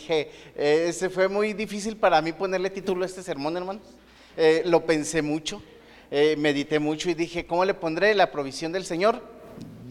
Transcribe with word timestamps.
dije, 0.00 0.30
eh, 0.56 0.86
ese 0.88 1.10
fue 1.10 1.28
muy 1.28 1.52
difícil 1.52 1.96
para 1.96 2.22
mí 2.22 2.32
ponerle 2.32 2.70
título 2.70 3.02
a 3.02 3.06
este 3.06 3.22
sermón, 3.22 3.56
hermanos. 3.56 3.82
Eh, 4.36 4.62
lo 4.64 4.86
pensé 4.86 5.20
mucho, 5.20 5.62
eh, 6.10 6.36
medité 6.38 6.78
mucho 6.78 7.10
y 7.10 7.14
dije, 7.14 7.46
¿cómo 7.46 7.64
le 7.66 7.74
pondré 7.74 8.14
la 8.14 8.32
provisión 8.32 8.72
del 8.72 8.86
Señor? 8.86 9.20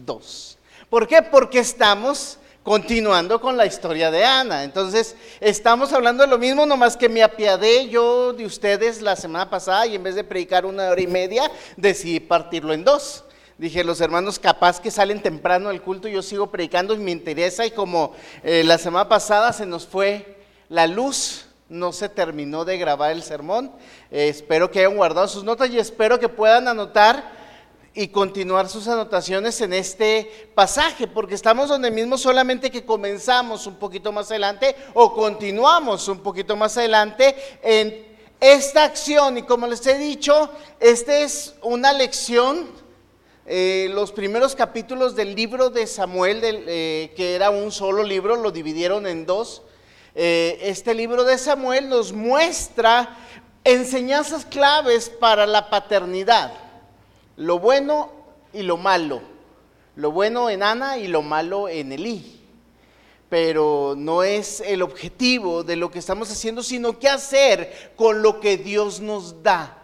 Dos. 0.04 0.58
¿Por 0.88 1.06
qué? 1.06 1.22
Porque 1.22 1.60
estamos 1.60 2.38
continuando 2.64 3.40
con 3.40 3.56
la 3.56 3.66
historia 3.66 4.10
de 4.10 4.24
Ana. 4.24 4.64
Entonces, 4.64 5.14
estamos 5.40 5.92
hablando 5.92 6.24
de 6.24 6.28
lo 6.28 6.38
mismo, 6.38 6.66
nomás 6.66 6.96
que 6.96 7.08
me 7.08 7.22
apiadé 7.22 7.88
yo 7.88 8.32
de 8.32 8.44
ustedes 8.44 9.00
la 9.00 9.14
semana 9.14 9.48
pasada 9.48 9.86
y 9.86 9.94
en 9.94 10.02
vez 10.02 10.16
de 10.16 10.24
predicar 10.24 10.66
una 10.66 10.90
hora 10.90 11.00
y 11.00 11.06
media, 11.06 11.50
decidí 11.76 12.18
partirlo 12.18 12.72
en 12.72 12.82
dos. 12.82 13.24
Dije, 13.60 13.84
los 13.84 14.00
hermanos 14.00 14.38
capaz 14.38 14.80
que 14.80 14.90
salen 14.90 15.20
temprano 15.20 15.68
del 15.68 15.82
culto, 15.82 16.08
yo 16.08 16.22
sigo 16.22 16.50
predicando 16.50 16.94
y 16.94 16.96
me 16.96 17.10
interesa 17.10 17.66
y 17.66 17.70
como 17.70 18.14
eh, 18.42 18.64
la 18.64 18.78
semana 18.78 19.06
pasada 19.06 19.52
se 19.52 19.66
nos 19.66 19.86
fue 19.86 20.38
la 20.70 20.86
luz, 20.86 21.44
no 21.68 21.92
se 21.92 22.08
terminó 22.08 22.64
de 22.64 22.78
grabar 22.78 23.10
el 23.10 23.22
sermón, 23.22 23.70
eh, 24.10 24.28
espero 24.30 24.70
que 24.70 24.78
hayan 24.78 24.96
guardado 24.96 25.28
sus 25.28 25.44
notas 25.44 25.68
y 25.68 25.78
espero 25.78 26.18
que 26.18 26.30
puedan 26.30 26.68
anotar 26.68 27.32
y 27.92 28.08
continuar 28.08 28.66
sus 28.66 28.88
anotaciones 28.88 29.60
en 29.60 29.74
este 29.74 30.50
pasaje, 30.54 31.06
porque 31.06 31.34
estamos 31.34 31.68
donde 31.68 31.90
mismo 31.90 32.16
solamente 32.16 32.70
que 32.70 32.86
comenzamos 32.86 33.66
un 33.66 33.74
poquito 33.74 34.10
más 34.10 34.30
adelante 34.30 34.74
o 34.94 35.12
continuamos 35.12 36.08
un 36.08 36.20
poquito 36.20 36.56
más 36.56 36.78
adelante 36.78 37.36
en 37.62 38.06
esta 38.40 38.84
acción. 38.84 39.36
Y 39.36 39.42
como 39.42 39.66
les 39.66 39.86
he 39.86 39.98
dicho, 39.98 40.48
esta 40.80 41.18
es 41.18 41.56
una 41.60 41.92
lección 41.92 42.80
eh, 43.46 43.90
los 43.92 44.12
primeros 44.12 44.54
capítulos 44.54 45.16
del 45.16 45.34
libro 45.34 45.70
de 45.70 45.86
Samuel, 45.86 46.40
eh, 46.42 47.12
que 47.16 47.34
era 47.34 47.50
un 47.50 47.72
solo 47.72 48.02
libro, 48.02 48.36
lo 48.36 48.50
dividieron 48.50 49.06
en 49.06 49.26
dos. 49.26 49.62
Eh, 50.14 50.58
este 50.62 50.94
libro 50.94 51.24
de 51.24 51.38
Samuel 51.38 51.88
nos 51.88 52.12
muestra 52.12 53.16
enseñanzas 53.64 54.44
claves 54.44 55.08
para 55.08 55.46
la 55.46 55.70
paternidad, 55.70 56.52
lo 57.36 57.58
bueno 57.58 58.10
y 58.52 58.62
lo 58.62 58.76
malo, 58.76 59.22
lo 59.96 60.10
bueno 60.12 60.50
en 60.50 60.62
Ana 60.62 60.98
y 60.98 61.08
lo 61.08 61.22
malo 61.22 61.68
en 61.68 61.92
Elí. 61.92 62.40
Pero 63.30 63.94
no 63.96 64.22
es 64.22 64.60
el 64.60 64.82
objetivo 64.82 65.62
de 65.62 65.76
lo 65.76 65.90
que 65.90 66.00
estamos 66.00 66.30
haciendo, 66.30 66.62
sino 66.62 66.98
qué 66.98 67.08
hacer 67.08 67.92
con 67.96 68.22
lo 68.22 68.40
que 68.40 68.58
Dios 68.58 69.00
nos 69.00 69.42
da 69.42 69.79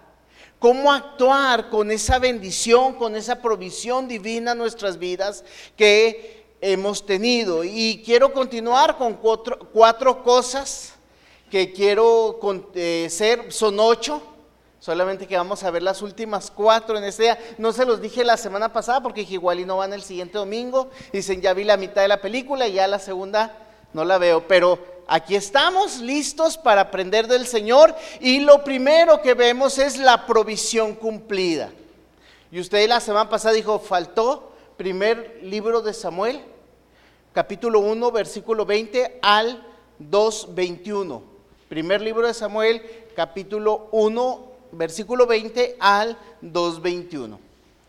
cómo 0.67 0.92
actuar 0.92 1.70
con 1.70 1.92
esa 1.92 2.19
bendición, 2.19 2.95
con 2.95 3.14
esa 3.14 3.41
provisión 3.41 4.09
divina 4.09 4.50
en 4.50 4.59
nuestras 4.59 4.98
vidas 4.98 5.45
que 5.77 6.45
hemos 6.61 7.06
tenido. 7.06 7.62
Y 7.62 8.03
quiero 8.05 8.33
continuar 8.33 8.98
con 8.98 9.14
cuatro, 9.14 10.25
cosas 10.25 10.94
que 11.53 11.72
quiero 11.72 12.41
eh, 12.75 13.06
ser, 13.09 13.53
son 13.53 13.78
ocho, 13.78 14.20
solamente 14.81 15.28
que 15.28 15.37
vamos 15.37 15.62
a 15.62 15.70
ver 15.70 15.84
las 15.84 16.03
últimas 16.03 16.50
cuatro 16.50 16.98
en 16.98 17.05
este 17.05 17.22
día. 17.22 17.39
No 17.59 17.72
se 17.72 17.87
los 17.87 18.00
dije 18.03 18.25
la 18.25 18.37
semana 18.37 18.72
pasada 18.72 19.00
porque 19.00 19.20
dije 19.20 19.34
igual 19.34 19.61
y 19.61 19.64
no 19.64 19.77
van 19.77 19.92
el 19.92 20.03
siguiente 20.03 20.37
domingo. 20.37 20.91
Dicen, 21.12 21.41
ya 21.41 21.55
vi 21.55 21.62
la 21.62 21.77
mitad 21.77 22.03
de 22.03 22.09
la 22.09 22.20
película 22.20 22.67
y 22.67 22.72
ya 22.72 22.89
la 22.89 22.98
segunda 22.98 23.56
no 23.92 24.05
la 24.05 24.19
veo, 24.19 24.48
pero 24.48 24.95
aquí 25.06 25.36
estamos 25.36 25.98
listos 25.98 26.58
para 26.58 26.82
aprender 26.82 27.26
del 27.26 27.46
Señor 27.46 27.94
y 28.20 28.40
lo 28.40 28.64
primero 28.64 29.22
que 29.22 29.34
vemos 29.34 29.78
es 29.78 29.98
la 29.98 30.26
provisión 30.26 30.94
cumplida. 30.94 31.70
Y 32.50 32.60
usted 32.60 32.88
la 32.88 33.00
semana 33.00 33.28
pasada 33.28 33.54
dijo, 33.54 33.78
faltó 33.78 34.52
primer 34.76 35.40
libro 35.42 35.82
de 35.82 35.92
Samuel, 35.92 36.40
capítulo 37.32 37.80
1, 37.80 38.10
versículo 38.12 38.64
20 38.64 39.18
al 39.22 39.66
2, 39.98 40.54
21. 40.54 41.22
Primer 41.68 42.00
libro 42.00 42.26
de 42.26 42.34
Samuel, 42.34 42.82
capítulo 43.14 43.88
1, 43.92 44.52
versículo 44.72 45.26
20 45.26 45.76
al 45.81 46.16
2, 46.41 46.82
21. 46.82 47.41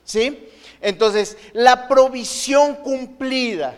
¿Sí? 0.03 0.49
Entonces, 0.81 1.37
la 1.53 1.87
provisión 1.87 2.75
cumplida. 2.75 3.75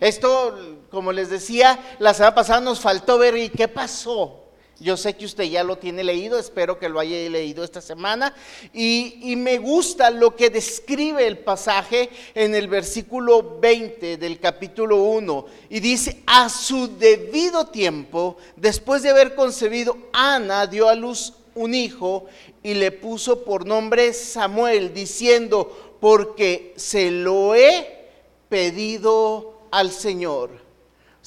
Esto 0.00 0.79
como 0.90 1.12
les 1.12 1.30
decía, 1.30 1.96
la 1.98 2.14
semana 2.14 2.34
pasada 2.34 2.60
nos 2.60 2.80
faltó 2.80 3.18
ver 3.18 3.36
y 3.36 3.48
qué 3.48 3.68
pasó. 3.68 4.40
Yo 4.80 4.96
sé 4.96 5.14
que 5.14 5.26
usted 5.26 5.44
ya 5.44 5.62
lo 5.62 5.76
tiene 5.76 6.02
leído, 6.02 6.38
espero 6.38 6.78
que 6.78 6.88
lo 6.88 6.98
haya 6.98 7.28
leído 7.28 7.62
esta 7.62 7.82
semana. 7.82 8.34
Y, 8.72 9.34
me 9.36 9.58
gusta 9.58 10.10
lo 10.10 10.34
que 10.34 10.48
describe 10.48 11.26
el 11.26 11.38
pasaje 11.38 12.08
en 12.34 12.54
el 12.54 12.66
versículo 12.66 13.58
20 13.60 14.16
del 14.16 14.40
capítulo 14.40 15.02
1. 15.02 15.44
Y 15.68 15.80
dice, 15.80 16.22
a 16.26 16.48
su 16.48 16.96
debido 16.96 17.66
tiempo, 17.66 18.38
después 18.56 19.02
de 19.02 19.10
haber 19.10 19.34
concebido, 19.34 19.98
Ana 20.14 20.66
dio 20.66 20.88
a 20.88 20.94
luz 20.94 21.34
un 21.54 21.74
hijo 21.74 22.24
y 22.62 22.72
le 22.72 22.90
puso 22.90 23.44
por 23.44 23.66
nombre 23.66 24.14
Samuel, 24.14 24.94
diciendo, 24.94 25.98
porque 26.00 26.72
se 26.76 27.10
lo 27.10 27.54
he 27.54 28.08
pedido 28.48 29.60
al 29.70 29.90
Señor. 29.90 30.59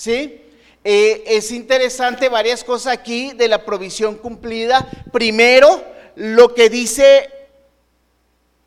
¿Sí? 0.04 0.42
Eh, 0.84 1.24
es 1.28 1.50
interesante 1.54 2.28
varias 2.28 2.62
cosas 2.66 2.92
aquí 2.92 3.32
de 3.32 3.48
la 3.48 3.64
provisión 3.64 4.16
cumplida. 4.16 4.86
Primero, 5.14 5.82
lo 6.18 6.54
que 6.54 6.70
dice, 6.70 7.30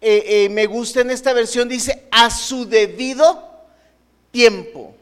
eh, 0.01 0.25
eh, 0.27 0.49
me 0.49 0.65
gusta 0.65 1.03
en 1.03 1.11
esta 1.11 1.35
versión, 1.35 1.69
dice 1.69 2.05
a 2.11 2.31
su 2.31 2.67
debido 2.67 3.47
tiempo. 4.31 4.95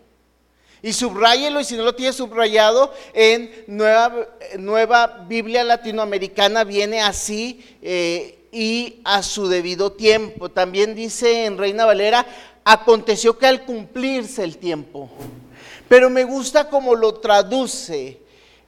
Y 0.83 0.93
subrayelo, 0.93 1.61
y 1.61 1.65
si 1.65 1.77
no 1.77 1.85
lo 1.85 1.95
tiene 1.95 2.13
subrayado, 2.13 2.93
en 3.13 3.53
Nueva, 3.69 4.27
Nueva 4.59 5.25
Biblia 5.29 5.63
Latinoamericana 5.63 6.65
viene 6.65 7.01
así 7.01 7.65
y 8.51 9.01
a 9.05 9.23
su 9.23 9.47
debido 9.47 9.93
tiempo. 9.93 10.49
También 10.49 10.97
dice 10.97 11.45
en 11.45 11.59
Reina 11.59 11.85
Valera, 11.85 12.27
aconteció 12.65 13.39
que 13.39 13.47
al 13.47 13.65
cumplirse 13.65 14.43
el 14.43 14.59
tiempo. 14.59 15.09
Pero 15.89 16.11
me 16.11 16.25
gusta 16.25 16.69
cómo 16.69 16.95
lo 16.95 17.15
traduce 17.15 18.21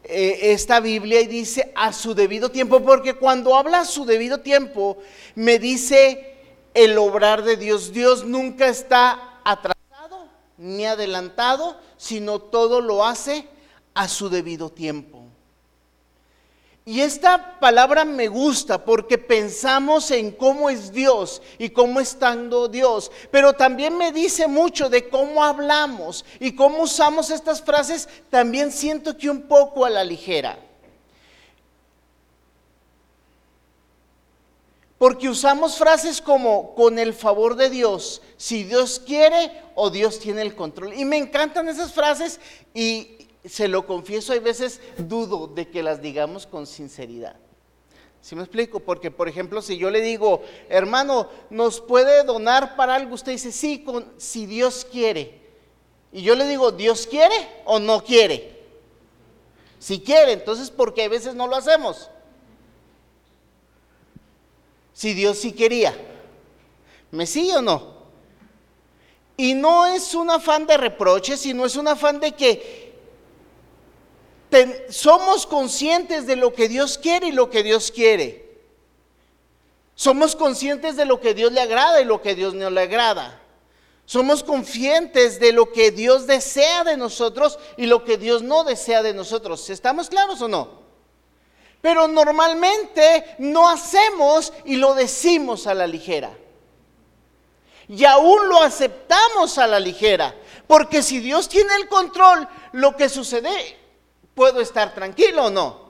eh, 0.05 0.53
esta 0.53 0.81
Biblia 0.81 1.21
y 1.21 1.27
dice 1.27 1.73
a 1.75 1.93
su 1.93 2.15
debido 2.15 2.51
tiempo, 2.51 2.81
porque 2.83 3.15
cuando 3.15 3.57
habla 3.57 3.81
a 3.81 3.85
su 3.85 4.05
debido 4.05 4.41
tiempo, 4.41 4.99
me 5.35 5.59
dice 5.59 6.35
el 6.75 6.97
obrar 6.99 7.43
de 7.43 7.57
Dios. 7.57 7.93
Dios 7.93 8.25
nunca 8.25 8.69
está 8.69 9.41
atrasado 9.45 10.29
ni 10.59 10.85
adelantado, 10.85 11.77
sino 11.97 12.39
todo 12.39 12.81
lo 12.81 13.05
hace 13.05 13.49
a 13.95 14.09
su 14.09 14.29
debido 14.29 14.71
tiempo. 14.71 15.26
Y 16.89 17.01
esta 17.01 17.59
palabra 17.59 18.05
me 18.05 18.29
gusta 18.29 18.85
porque 18.85 19.19
pensamos 19.19 20.13
en 20.13 20.31
cómo 20.31 20.71
es 20.71 20.93
Dios 20.93 21.43
y 21.59 21.71
cómo 21.71 21.99
estando 21.99 22.69
Dios, 22.69 23.11
pero 23.33 23.55
también 23.55 23.99
me 23.99 24.13
dice 24.13 24.47
mucho 24.47 24.89
de 24.89 25.09
cómo 25.09 25.43
hablamos 25.43 26.25
y 26.39 26.55
cómo 26.55 26.85
usamos 26.85 27.31
estas 27.31 27.61
frases, 27.61 28.09
también 28.31 28.71
siento 28.71 29.19
que 29.19 29.29
un 29.29 29.43
poco 29.49 29.85
a 29.85 29.91
la 29.91 30.05
ligera. 30.05 30.61
Porque 34.97 35.29
usamos 35.29 35.77
frases 35.77 36.23
como 36.23 36.73
con 36.77 37.01
el 37.01 37.13
favor 37.15 37.57
de 37.57 37.69
Dios, 37.69 38.23
si 38.37 38.63
Dios 38.63 39.03
quiere 39.05 39.51
o 39.75 39.91
Dios 39.91 40.21
tiene 40.21 40.41
el 40.41 40.55
control. 40.55 40.95
Y 40.95 41.05
me 41.05 41.19
encantan 41.19 41.69
esas 41.69 41.93
frases 41.93 42.41
y, 42.73 43.16
se 43.49 43.69
lo 43.69 43.87
confieso, 43.87 44.33
hay 44.33 44.41
veces 44.41 44.81
dudo 44.99 45.47
de 45.47 45.69
que 45.69 45.83
las 45.83 46.01
digamos 46.03 46.47
con 46.47 46.67
sinceridad. 46.67 47.37
¿Sí 48.21 48.35
me 48.35 48.43
explico? 48.43 48.81
Porque, 48.81 49.11
por 49.11 49.29
ejemplo, 49.29 49.63
si 49.63 49.79
yo 49.79 49.89
le 49.91 50.01
digo, 50.01 50.43
hermano, 50.69 51.29
¿nos 51.49 51.81
puede 51.81 52.25
donar 52.25 52.75
para 52.75 52.97
algo? 52.97 53.15
Usted 53.15 53.33
dice, 53.33 53.53
sí, 53.53 53.85
con, 53.85 54.13
si 54.17 54.47
Dios 54.47 54.87
quiere. 54.91 55.41
Y 56.13 56.23
yo 56.23 56.35
le 56.35 56.49
digo, 56.49 56.73
¿Dios 56.73 57.07
quiere 57.07 57.37
o 57.65 57.79
no 57.79 58.03
quiere? 58.03 58.57
Si 59.79 60.01
quiere, 60.01 60.33
entonces, 60.33 60.71
¿por 60.71 60.93
qué 60.93 61.05
a 61.05 61.09
veces 61.09 61.35
no 61.35 61.47
lo 61.47 61.55
hacemos? 61.55 62.11
Si 64.93 65.15
Dios 65.15 65.39
sí 65.39 65.53
quería. 65.53 65.95
¿Me 67.13 67.27
sigue 67.27 67.57
o 67.57 67.63
no? 67.63 67.95
Y 69.37 69.55
no 69.55 69.87
es 69.87 70.15
un 70.15 70.31
afán 70.31 70.67
de 70.67 70.77
reproche, 70.77 71.37
sino 71.37 71.67
es 71.67 71.77
un 71.77 71.87
afán 71.87 72.19
de 72.19 72.33
que 72.33 72.86
somos 74.89 75.47
conscientes 75.47 76.27
de 76.27 76.37
lo 76.37 76.53
que 76.53 76.69
Dios 76.69 76.99
quiere 76.99 77.29
y 77.29 77.33
lo 77.33 77.51
que 77.51 77.63
Dios 77.63 77.91
quiere. 77.91 78.47
Somos 79.95 80.37
conscientes 80.37 80.97
de 80.97 81.07
lo 81.07 81.21
que 81.21 81.35
Dios 81.35 81.53
le 81.53 81.61
agrada 81.61 82.01
y 82.01 82.05
lo 82.05 82.21
que 82.21 82.35
Dios 82.35 82.55
no 82.55 82.69
le 82.71 82.83
agrada. 82.83 83.41
Somos 84.05 84.45
conscientes 84.45 85.41
de 85.41 85.53
lo 85.53 85.73
que 85.73 85.91
Dios 85.91 86.27
desea 86.27 86.85
de 86.85 86.97
nosotros 86.97 87.59
y 87.77 87.87
lo 87.87 88.05
que 88.05 88.19
Dios 88.19 88.43
no 88.43 88.63
desea 88.63 89.03
de 89.03 89.15
nosotros. 89.15 89.69
¿Estamos 89.71 90.09
claros 90.09 90.41
o 90.43 90.49
no? 90.49 90.87
Pero 91.81 92.07
normalmente 92.07 93.37
no 93.39 93.69
hacemos 93.69 94.53
y 94.65 94.77
lo 94.77 94.95
decimos 94.95 95.67
a 95.67 95.75
la 95.75 95.87
ligera. 95.87 96.31
Y 97.89 98.05
aún 98.05 98.49
lo 98.49 98.63
aceptamos 98.63 99.59
a 99.59 99.67
la 99.67 99.81
ligera. 99.81 100.35
Porque 100.67 101.03
si 101.03 101.21
Dios 101.21 101.49
tiene 101.49 101.75
el 101.77 101.89
control, 101.89 102.49
lo 102.73 102.97
que 102.97 103.09
sucede 103.09 103.86
¿Puedo 104.37 104.61
estar 104.61 104.93
tranquilo 104.93 105.47
o 105.47 105.51
no? 105.51 105.87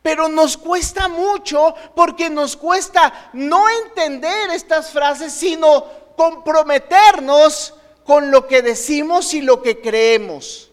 Pero 0.00 0.28
nos 0.28 0.56
cuesta 0.56 1.08
mucho 1.08 1.74
porque 1.96 2.30
nos 2.30 2.56
cuesta 2.56 3.30
no 3.32 3.68
entender 3.68 4.50
estas 4.50 4.92
frases, 4.92 5.32
sino 5.32 5.84
comprometernos 6.16 7.74
con 8.04 8.30
lo 8.30 8.46
que 8.46 8.62
decimos 8.62 9.34
y 9.34 9.40
lo 9.40 9.60
que 9.60 9.80
creemos. 9.80 10.70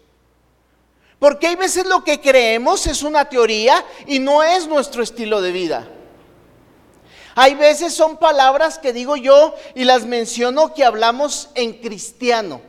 Porque 1.18 1.48
hay 1.48 1.56
veces 1.56 1.86
lo 1.86 2.04
que 2.04 2.20
creemos 2.20 2.86
es 2.86 3.02
una 3.02 3.24
teoría 3.24 3.84
y 4.06 4.20
no 4.20 4.44
es 4.44 4.68
nuestro 4.68 5.02
estilo 5.02 5.40
de 5.40 5.50
vida. 5.50 5.88
Hay 7.34 7.56
veces 7.56 7.92
son 7.92 8.16
palabras 8.16 8.78
que 8.78 8.92
digo 8.92 9.16
yo 9.16 9.56
y 9.74 9.82
las 9.82 10.06
menciono 10.06 10.72
que 10.72 10.84
hablamos 10.84 11.50
en 11.56 11.72
cristiano. 11.72 12.60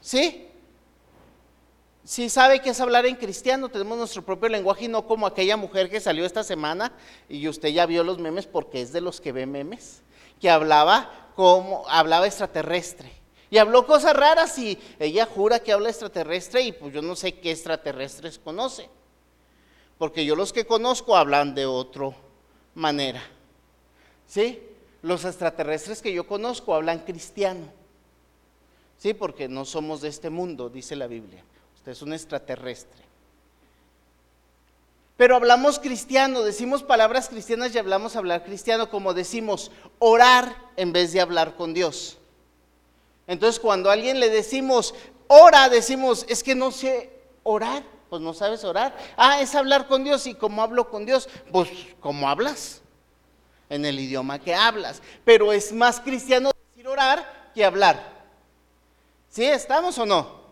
¿Sí? 0.00 0.44
Si 2.04 2.28
sabe 2.28 2.60
qué 2.60 2.70
es 2.70 2.80
hablar 2.80 3.06
en 3.06 3.16
cristiano, 3.16 3.70
tenemos 3.70 3.96
nuestro 3.96 4.22
propio 4.22 4.50
lenguaje 4.50 4.84
y 4.84 4.88
no 4.88 5.06
como 5.06 5.26
aquella 5.26 5.56
mujer 5.56 5.88
que 5.88 6.00
salió 6.00 6.26
esta 6.26 6.44
semana 6.44 6.92
y 7.30 7.48
usted 7.48 7.70
ya 7.70 7.86
vio 7.86 8.04
los 8.04 8.18
memes 8.18 8.46
porque 8.46 8.82
es 8.82 8.92
de 8.92 9.00
los 9.00 9.22
que 9.22 9.32
ve 9.32 9.46
memes, 9.46 10.02
que 10.38 10.50
hablaba 10.50 11.30
como 11.34 11.88
hablaba 11.88 12.26
extraterrestre. 12.26 13.10
Y 13.50 13.56
habló 13.56 13.86
cosas 13.86 14.14
raras 14.14 14.58
y 14.58 14.78
ella 14.98 15.24
jura 15.24 15.60
que 15.60 15.72
habla 15.72 15.88
extraterrestre 15.88 16.60
y 16.62 16.72
pues 16.72 16.92
yo 16.92 17.00
no 17.00 17.16
sé 17.16 17.38
qué 17.38 17.52
extraterrestres 17.52 18.38
conoce. 18.38 18.90
Porque 19.96 20.26
yo 20.26 20.36
los 20.36 20.52
que 20.52 20.66
conozco 20.66 21.16
hablan 21.16 21.54
de 21.54 21.64
otra 21.64 22.10
manera. 22.74 23.22
¿Sí? 24.26 24.62
Los 25.00 25.24
extraterrestres 25.24 26.02
que 26.02 26.12
yo 26.12 26.26
conozco 26.26 26.74
hablan 26.74 26.98
cristiano. 26.98 27.66
Sí, 28.98 29.14
porque 29.14 29.48
no 29.48 29.64
somos 29.64 30.02
de 30.02 30.08
este 30.08 30.28
mundo, 30.28 30.68
dice 30.68 30.96
la 30.96 31.06
Biblia. 31.06 31.42
Usted 31.84 31.92
es 31.92 32.00
un 32.00 32.14
extraterrestre. 32.14 33.02
Pero 35.18 35.36
hablamos 35.36 35.78
cristiano, 35.78 36.40
decimos 36.40 36.82
palabras 36.82 37.28
cristianas 37.28 37.74
y 37.74 37.78
hablamos 37.78 38.16
hablar 38.16 38.42
cristiano, 38.42 38.88
como 38.88 39.12
decimos 39.12 39.70
orar 39.98 40.56
en 40.76 40.94
vez 40.94 41.12
de 41.12 41.20
hablar 41.20 41.56
con 41.56 41.74
Dios. 41.74 42.16
Entonces 43.26 43.60
cuando 43.60 43.90
a 43.90 43.92
alguien 43.92 44.18
le 44.18 44.30
decimos 44.30 44.94
ora, 45.26 45.68
decimos, 45.68 46.24
es 46.26 46.42
que 46.42 46.54
no 46.54 46.72
sé 46.72 47.20
orar, 47.42 47.84
pues 48.08 48.22
no 48.22 48.32
sabes 48.32 48.64
orar. 48.64 48.96
Ah, 49.18 49.42
es 49.42 49.54
hablar 49.54 49.86
con 49.86 50.04
Dios 50.04 50.26
y 50.26 50.32
como 50.32 50.62
hablo 50.62 50.88
con 50.88 51.04
Dios, 51.04 51.28
pues 51.52 51.68
como 52.00 52.30
hablas, 52.30 52.80
en 53.68 53.84
el 53.84 54.00
idioma 54.00 54.38
que 54.38 54.54
hablas. 54.54 55.02
Pero 55.22 55.52
es 55.52 55.70
más 55.70 56.00
cristiano 56.00 56.50
decir 56.70 56.88
orar 56.88 57.50
que 57.54 57.62
hablar. 57.62 58.10
¿Sí 59.28 59.44
estamos 59.44 59.98
o 59.98 60.06
no? 60.06 60.43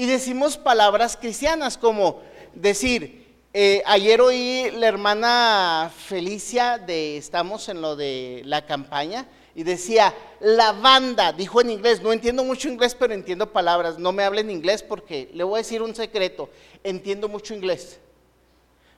Y 0.00 0.06
decimos 0.06 0.56
palabras 0.56 1.14
cristianas 1.14 1.76
como 1.76 2.22
decir, 2.54 3.36
eh, 3.52 3.82
ayer 3.84 4.22
oí 4.22 4.70
la 4.70 4.86
hermana 4.86 5.92
Felicia 5.94 6.78
de, 6.78 7.18
estamos 7.18 7.68
en 7.68 7.82
lo 7.82 7.96
de 7.96 8.40
la 8.46 8.64
campaña, 8.64 9.28
y 9.54 9.62
decía, 9.62 10.14
la 10.40 10.72
banda, 10.72 11.34
dijo 11.34 11.60
en 11.60 11.68
inglés, 11.68 12.00
no 12.00 12.14
entiendo 12.14 12.44
mucho 12.44 12.70
inglés, 12.70 12.94
pero 12.94 13.12
entiendo 13.12 13.52
palabras, 13.52 13.98
no 13.98 14.10
me 14.10 14.22
hablen 14.22 14.48
inglés 14.48 14.82
porque 14.82 15.28
le 15.34 15.44
voy 15.44 15.56
a 15.56 15.64
decir 15.64 15.82
un 15.82 15.94
secreto, 15.94 16.48
entiendo 16.82 17.28
mucho 17.28 17.52
inglés. 17.52 18.00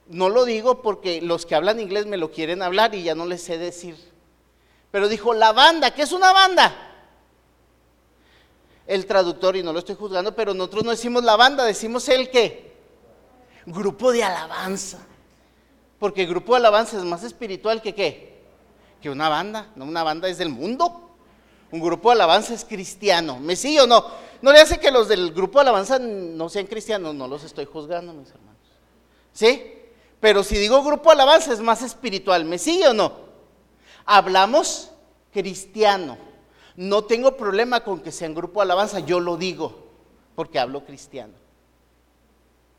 No 0.06 0.28
lo 0.28 0.44
digo 0.44 0.82
porque 0.82 1.20
los 1.20 1.46
que 1.46 1.56
hablan 1.56 1.80
inglés 1.80 2.06
me 2.06 2.16
lo 2.16 2.30
quieren 2.30 2.62
hablar 2.62 2.94
y 2.94 3.02
ya 3.02 3.16
no 3.16 3.26
les 3.26 3.42
sé 3.42 3.58
decir. 3.58 3.96
Pero 4.92 5.08
dijo, 5.08 5.34
la 5.34 5.50
banda, 5.50 5.90
¿qué 5.92 6.02
es 6.02 6.12
una 6.12 6.32
banda? 6.32 6.91
El 8.92 9.06
traductor, 9.06 9.56
y 9.56 9.62
no 9.62 9.72
lo 9.72 9.78
estoy 9.78 9.94
juzgando, 9.94 10.34
pero 10.34 10.52
nosotros 10.52 10.84
no 10.84 10.90
decimos 10.90 11.24
la 11.24 11.36
banda, 11.36 11.64
decimos 11.64 12.08
el 12.08 12.30
qué. 12.30 12.72
Grupo 13.66 14.12
de 14.12 14.24
alabanza. 14.24 14.98
Porque 15.98 16.26
grupo 16.26 16.52
de 16.52 16.58
alabanza 16.58 16.98
es 16.98 17.04
más 17.04 17.22
espiritual 17.22 17.80
que 17.80 17.94
qué 17.94 18.32
que 19.02 19.10
una 19.10 19.28
banda, 19.28 19.66
no 19.74 19.84
una 19.84 20.02
banda 20.02 20.28
es 20.28 20.38
del 20.38 20.48
mundo. 20.48 21.10
Un 21.70 21.80
grupo 21.80 22.10
de 22.10 22.14
alabanza 22.14 22.54
es 22.54 22.64
cristiano. 22.64 23.38
¿Me 23.40 23.56
sigue 23.56 23.80
o 23.80 23.86
no? 23.86 24.06
No 24.40 24.52
le 24.52 24.60
hace 24.60 24.78
que 24.78 24.90
los 24.90 25.08
del 25.08 25.32
grupo 25.32 25.58
de 25.58 25.62
alabanza 25.62 25.98
no 25.98 26.48
sean 26.48 26.66
cristianos, 26.66 27.14
no 27.14 27.26
los 27.26 27.44
estoy 27.44 27.64
juzgando, 27.64 28.12
mis 28.12 28.30
hermanos. 28.30 28.60
¿Sí? 29.32 29.74
Pero 30.20 30.44
si 30.44 30.56
digo 30.56 30.82
grupo 30.82 31.10
de 31.10 31.14
alabanza 31.14 31.52
es 31.52 31.60
más 31.60 31.82
espiritual. 31.82 32.44
¿Me 32.44 32.58
sigue 32.58 32.88
o 32.88 32.94
no? 32.94 33.12
Hablamos 34.04 34.90
cristiano. 35.32 36.16
No 36.76 37.04
tengo 37.04 37.36
problema 37.36 37.84
con 37.84 38.00
que 38.00 38.12
sean 38.12 38.34
grupo 38.34 38.62
alabanza, 38.62 39.00
yo 39.00 39.20
lo 39.20 39.36
digo, 39.36 39.88
porque 40.34 40.58
hablo 40.58 40.84
cristiano. 40.84 41.34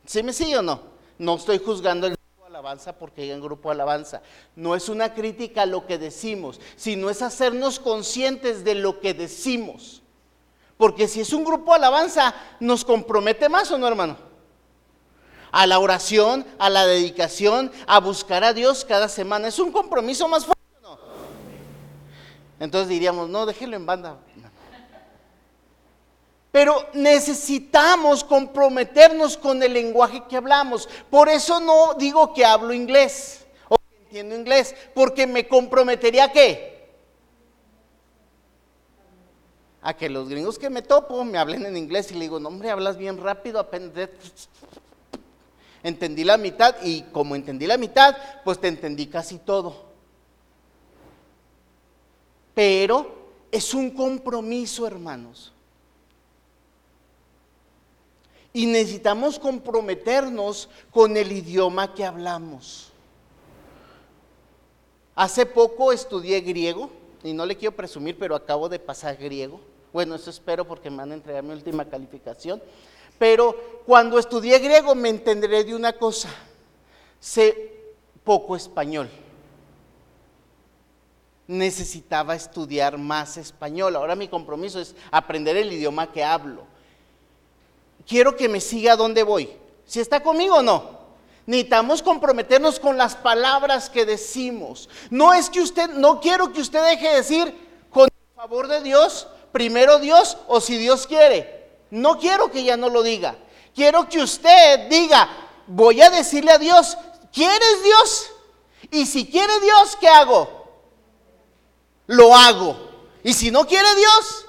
¿Sí 0.05 0.23
me 0.23 0.33
sigue 0.33 0.57
o 0.57 0.61
no? 0.61 0.81
No 1.17 1.35
estoy 1.35 1.59
juzgando 1.59 2.07
el 2.07 2.15
alabanza 2.53 2.93
porque 2.93 3.23
hay 3.23 3.31
un 3.31 3.41
grupo 3.41 3.71
alabanza. 3.71 4.21
No 4.55 4.75
es 4.75 4.87
una 4.87 5.13
crítica 5.13 5.63
a 5.63 5.65
lo 5.65 5.87
que 5.87 5.97
decimos, 5.97 6.61
sino 6.75 7.09
es 7.09 7.21
hacernos 7.23 7.79
conscientes 7.79 8.63
de 8.63 8.75
lo 8.75 8.99
que 8.99 9.13
decimos. 9.13 10.03
Porque 10.77 11.07
si 11.07 11.21
es 11.21 11.33
un 11.33 11.43
grupo 11.43 11.73
alabanza, 11.73 12.35
nos 12.59 12.85
compromete 12.85 13.49
más 13.49 13.71
o 13.71 13.77
no, 13.77 13.87
hermano. 13.87 14.17
A 15.51 15.65
la 15.65 15.79
oración, 15.79 16.45
a 16.59 16.69
la 16.69 16.85
dedicación, 16.85 17.71
a 17.87 17.99
buscar 17.99 18.43
a 18.43 18.53
Dios 18.53 18.85
cada 18.85 19.09
semana. 19.09 19.47
Es 19.47 19.59
un 19.59 19.71
compromiso 19.71 20.27
más 20.27 20.45
fuerte. 20.45 20.62
Entonces 22.63 22.87
diríamos, 22.87 23.27
no, 23.27 23.45
déjelo 23.45 23.75
en 23.75 23.85
banda. 23.85 24.17
Pero 26.49 26.87
necesitamos 26.93 28.23
comprometernos 28.23 29.35
con 29.35 29.61
el 29.61 29.73
lenguaje 29.73 30.23
que 30.29 30.37
hablamos. 30.37 30.87
Por 31.09 31.27
eso 31.27 31.59
no 31.59 31.95
digo 31.95 32.33
que 32.33 32.45
hablo 32.45 32.73
inglés 32.73 33.45
o 33.67 33.75
que 33.75 33.97
entiendo 34.03 34.33
inglés, 34.37 34.73
porque 34.95 35.27
me 35.27 35.45
comprometería 35.45 36.23
a 36.23 36.31
qué? 36.31 36.89
A 39.81 39.93
que 39.93 40.09
los 40.09 40.29
gringos 40.29 40.57
que 40.57 40.69
me 40.69 40.81
topo 40.81 41.21
me 41.25 41.37
hablen 41.37 41.65
en 41.65 41.75
inglés 41.75 42.11
y 42.11 42.13
le 42.13 42.21
digo, 42.21 42.39
no 42.39 42.47
hombre, 42.47 42.71
hablas 42.71 42.95
bien 42.95 43.21
rápido, 43.21 43.59
apenas... 43.59 43.91
Entendí 45.83 46.23
la 46.23 46.37
mitad 46.37 46.77
y 46.81 47.01
como 47.11 47.35
entendí 47.35 47.67
la 47.67 47.77
mitad, 47.77 48.15
pues 48.45 48.57
te 48.61 48.69
entendí 48.69 49.07
casi 49.07 49.39
todo. 49.39 49.91
Pero 52.53 53.13
es 53.51 53.73
un 53.73 53.91
compromiso, 53.91 54.85
hermanos. 54.85 55.53
y 58.53 58.67
necesitamos 58.67 59.39
comprometernos 59.39 60.69
con 60.91 61.17
el 61.17 61.31
idioma 61.31 61.93
que 61.93 62.05
hablamos. 62.05 62.91
Hace 65.15 65.45
poco 65.47 65.91
estudié 65.91 66.39
griego, 66.41 66.89
y 67.23 67.33
no 67.33 67.45
le 67.45 67.57
quiero 67.57 67.75
presumir, 67.75 68.17
pero 68.17 68.35
acabo 68.35 68.69
de 68.69 68.79
pasar 68.79 69.17
griego. 69.17 69.59
Bueno, 69.91 70.15
eso 70.15 70.29
espero 70.29 70.65
porque 70.65 70.89
me 70.89 70.97
van 70.97 71.11
a 71.11 71.15
entregar 71.15 71.43
mi 71.43 71.53
última 71.53 71.85
calificación. 71.85 72.61
Pero 73.17 73.55
cuando 73.85 74.19
estudié 74.19 74.59
griego 74.59 74.93
me 74.95 75.09
entenderé 75.09 75.63
de 75.63 75.75
una 75.75 75.93
cosa. 75.93 76.29
Sé 77.19 77.71
poco 78.23 78.55
español. 78.55 79.09
Necesitaba 81.47 82.35
estudiar 82.35 82.97
más 82.97 83.37
español. 83.37 83.95
Ahora 83.95 84.15
mi 84.15 84.27
compromiso 84.27 84.79
es 84.79 84.95
aprender 85.11 85.57
el 85.57 85.71
idioma 85.71 86.11
que 86.11 86.23
hablo 86.23 86.73
quiero 88.07 88.35
que 88.35 88.49
me 88.49 88.61
siga 88.61 88.93
a 88.93 88.97
dónde 88.97 89.23
voy. 89.23 89.49
Si 89.85 89.99
está 89.99 90.21
conmigo 90.21 90.55
o 90.55 90.63
no. 90.63 91.03
Necesitamos 91.45 92.01
comprometernos 92.01 92.79
con 92.79 92.97
las 92.97 93.15
palabras 93.15 93.89
que 93.89 94.05
decimos. 94.05 94.89
No 95.09 95.33
es 95.33 95.49
que 95.49 95.61
usted, 95.61 95.89
no 95.89 96.21
quiero 96.21 96.53
que 96.53 96.61
usted 96.61 96.81
deje 96.85 97.09
de 97.09 97.15
decir 97.15 97.87
con 97.89 98.05
el 98.05 98.35
favor 98.35 98.67
de 98.67 98.81
Dios, 98.81 99.27
primero 99.51 99.99
Dios 99.99 100.37
o 100.47 100.61
si 100.61 100.77
Dios 100.77 101.05
quiere. 101.05 101.69
No 101.91 102.17
quiero 102.17 102.49
que 102.49 102.63
ya 102.63 102.77
no 102.77 102.89
lo 102.89 103.03
diga. 103.03 103.35
Quiero 103.75 104.07
que 104.07 104.21
usted 104.21 104.87
diga, 104.89 105.29
voy 105.67 106.01
a 106.01 106.09
decirle 106.09 106.51
a 106.51 106.57
Dios, 106.57 106.97
¿quieres 107.33 107.83
Dios? 107.83 108.29
Y 108.91 109.05
si 109.05 109.25
quiere 109.25 109.59
Dios, 109.59 109.97
¿qué 109.99 110.07
hago? 110.07 110.62
Lo 112.07 112.35
hago. 112.35 112.77
Y 113.23 113.33
si 113.33 113.51
no 113.51 113.65
quiere 113.65 113.87
Dios, 113.95 114.45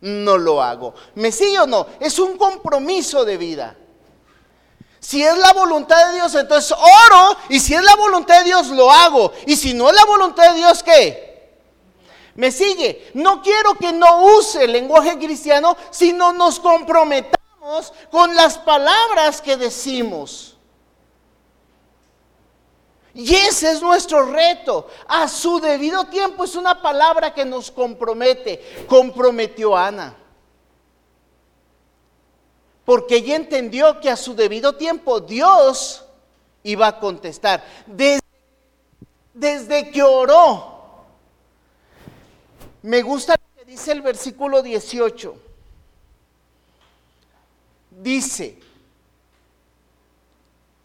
no 0.00 0.36
lo 0.36 0.62
hago. 0.62 0.94
¿Me 1.14 1.32
sigue 1.32 1.58
o 1.60 1.66
no? 1.66 1.86
Es 2.00 2.18
un 2.18 2.36
compromiso 2.36 3.24
de 3.24 3.36
vida. 3.36 3.76
Si 5.00 5.22
es 5.22 5.36
la 5.36 5.52
voluntad 5.52 6.08
de 6.08 6.14
Dios, 6.14 6.34
entonces 6.34 6.72
oro. 6.72 7.36
Y 7.48 7.60
si 7.60 7.74
es 7.74 7.82
la 7.82 7.96
voluntad 7.96 8.38
de 8.38 8.44
Dios, 8.44 8.68
lo 8.68 8.90
hago. 8.90 9.32
Y 9.46 9.56
si 9.56 9.74
no 9.74 9.88
es 9.88 9.94
la 9.94 10.04
voluntad 10.04 10.50
de 10.50 10.58
Dios, 10.58 10.82
¿qué? 10.82 11.58
Me 12.34 12.50
sigue. 12.50 13.10
No 13.14 13.42
quiero 13.42 13.74
que 13.74 13.92
no 13.92 14.24
use 14.24 14.64
el 14.64 14.72
lenguaje 14.72 15.18
cristiano, 15.18 15.76
sino 15.90 16.32
nos 16.32 16.58
comprometamos 16.58 17.92
con 18.10 18.34
las 18.34 18.58
palabras 18.58 19.40
que 19.40 19.56
decimos. 19.56 20.53
Y 23.14 23.32
ese 23.34 23.70
es 23.70 23.80
nuestro 23.80 24.30
reto. 24.30 24.88
A 25.06 25.28
su 25.28 25.60
debido 25.60 26.04
tiempo 26.06 26.44
es 26.44 26.56
una 26.56 26.82
palabra 26.82 27.32
que 27.32 27.44
nos 27.44 27.70
compromete. 27.70 28.84
Comprometió 28.88 29.76
Ana. 29.76 30.16
porque 32.84 33.16
ella 33.16 33.36
entendió 33.36 33.98
que 34.00 34.10
a 34.10 34.16
su 34.16 34.34
debido 34.34 34.74
tiempo 34.74 35.20
Dios 35.20 36.04
iba 36.62 36.86
a 36.86 37.00
contestar. 37.00 37.64
Desde, 37.86 38.20
desde 39.32 39.90
que 39.90 40.02
oró, 40.02 41.04
me 42.82 43.00
gusta 43.02 43.36
lo 43.40 43.58
que 43.58 43.70
dice 43.70 43.92
el 43.92 44.02
versículo 44.02 44.62
18. 44.62 45.34
Dice, 47.90 48.58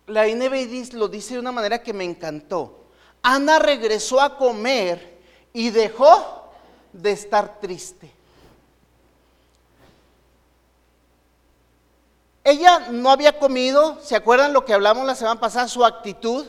la 0.10 0.28
NBI 0.28 0.92
lo 0.94 1.08
dice 1.08 1.36
de 1.36 1.40
una 1.40 1.52
manera 1.52 1.82
que 1.82 1.94
me 1.94 2.04
encantó. 2.04 2.86
Ana 3.22 3.60
regresó 3.60 4.20
a 4.20 4.38
comer 4.38 5.20
y 5.54 5.70
dejó 5.70 6.50
de 6.92 7.12
estar 7.12 7.60
triste. 7.60 8.12
Ella 12.44 12.88
no 12.90 13.12
había 13.12 13.38
comido, 13.38 14.00
¿se 14.02 14.16
acuerdan 14.16 14.54
lo 14.54 14.66
que 14.66 14.74
hablamos 14.74 15.06
la 15.06 15.14
semana 15.14 15.40
pasada? 15.40 15.68
Su 15.68 15.86
actitud 15.86 16.46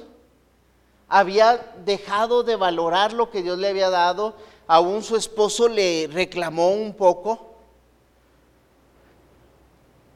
había 1.08 1.74
dejado 1.84 2.42
de 2.42 2.56
valorar 2.56 3.12
lo 3.12 3.30
que 3.30 3.42
Dios 3.42 3.58
le 3.58 3.68
había 3.68 3.90
dado, 3.90 4.34
aún 4.66 5.02
su 5.02 5.16
esposo 5.16 5.68
le 5.68 6.08
reclamó 6.10 6.70
un 6.70 6.94
poco, 6.94 7.54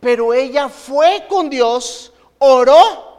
pero 0.01 0.33
ella 0.33 0.69
fue 0.69 1.27
con 1.29 1.51
Dios, 1.51 2.13
oró 2.39 3.14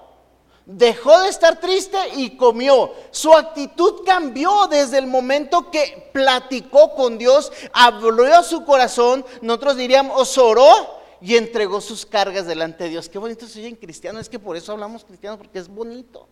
dejó 0.66 1.22
de 1.22 1.30
estar 1.30 1.60
triste 1.60 1.98
y 2.16 2.36
comió. 2.38 2.92
Su 3.12 3.34
actitud 3.34 4.04
cambió 4.06 4.68
desde 4.68 4.98
el 4.98 5.08
momento 5.08 5.70
que 5.70 6.10
platicó 6.12 6.96
con 6.96 7.18
Dios, 7.18 7.52
abrió 7.74 8.44
su 8.44 8.66
corazón, 8.66 9.26
nosotros 9.42 9.78
diríamos, 9.78 10.38
oró 10.38 11.00
y 11.22 11.36
entregó 11.36 11.82
sus 11.82 12.06
cargas 12.06 12.46
delante 12.46 12.86
de 12.86 12.92
Dios. 12.92 13.10
Qué 13.10 13.18
bonito 13.18 13.48
se 13.48 13.60
oye 13.60 13.70
en 13.70 13.76
cristiano, 13.76 14.20
es 14.20 14.30
que 14.30 14.40
por 14.40 14.56
eso 14.56 14.72
hablamos 14.72 15.06
cristiano, 15.06 15.38
porque 15.38 15.60
es 15.60 15.68
bonito. 15.68 16.28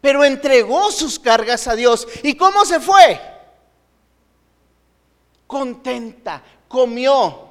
Pero 0.00 0.24
entregó 0.24 0.90
sus 0.90 1.18
cargas 1.18 1.66
a 1.66 1.74
Dios. 1.74 2.06
¿Y 2.22 2.36
cómo 2.36 2.64
se 2.64 2.78
fue? 2.78 3.20
Contenta, 5.46 6.42
comió. 6.68 7.48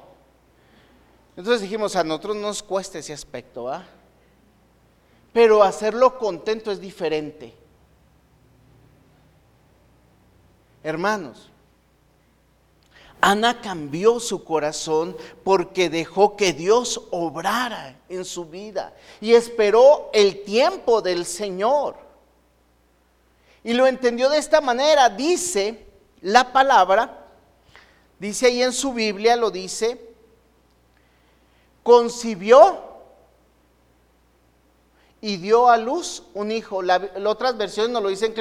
Entonces 1.36 1.62
dijimos, 1.62 1.96
a 1.96 2.04
nosotros 2.04 2.36
nos 2.36 2.62
cuesta 2.62 2.98
ese 2.98 3.12
aspecto, 3.12 3.68
¿ah? 3.68 3.84
Pero 5.34 5.64
hacerlo 5.64 6.16
contento 6.16 6.70
es 6.70 6.80
diferente. 6.80 7.52
Hermanos, 10.84 11.50
Ana 13.20 13.60
cambió 13.60 14.20
su 14.20 14.44
corazón 14.44 15.16
porque 15.42 15.90
dejó 15.90 16.36
que 16.36 16.52
Dios 16.52 17.02
obrara 17.10 17.98
en 18.08 18.24
su 18.24 18.44
vida 18.44 18.94
y 19.20 19.32
esperó 19.34 20.08
el 20.12 20.44
tiempo 20.44 21.02
del 21.02 21.26
Señor. 21.26 21.96
Y 23.64 23.72
lo 23.72 23.88
entendió 23.88 24.28
de 24.28 24.38
esta 24.38 24.60
manera. 24.60 25.08
Dice 25.08 25.84
la 26.20 26.52
palabra, 26.52 27.26
dice 28.20 28.46
ahí 28.46 28.62
en 28.62 28.72
su 28.72 28.92
Biblia, 28.92 29.34
lo 29.34 29.50
dice, 29.50 30.00
concibió 31.82 32.93
y 35.24 35.38
dio 35.38 35.70
a 35.70 35.78
luz 35.78 36.22
un 36.34 36.52
hijo. 36.52 36.82
las 36.82 37.00
otras 37.24 37.56
versiones 37.56 37.92
nos 37.92 38.02
lo 38.02 38.10
dicen 38.10 38.34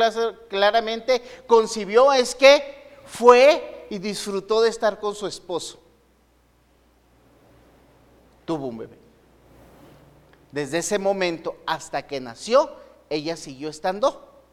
claramente, 0.49 1.23
concibió 1.47 2.11
es 2.11 2.35
que 2.35 2.91
fue 3.05 3.87
y 3.89 3.99
disfrutó 3.99 4.61
de 4.61 4.69
estar 4.69 4.99
con 4.99 5.15
su 5.15 5.25
esposo. 5.25 5.79
Tuvo 8.43 8.67
un 8.67 8.79
bebé. 8.79 8.99
Desde 10.51 10.79
ese 10.79 10.99
momento 10.99 11.55
hasta 11.65 12.05
que 12.05 12.19
nació, 12.19 12.69
ella 13.09 13.37
siguió 13.37 13.69
estando 13.69 14.43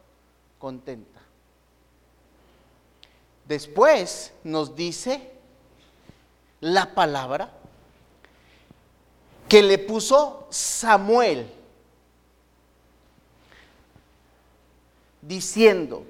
contenta. 0.57 1.19
Después 3.45 4.31
nos 4.45 4.73
dice 4.73 5.33
la 6.61 6.95
palabra 6.95 7.51
que 9.49 9.61
le 9.61 9.77
puso 9.79 10.47
Samuel 10.49 11.59
diciendo, 15.21 16.03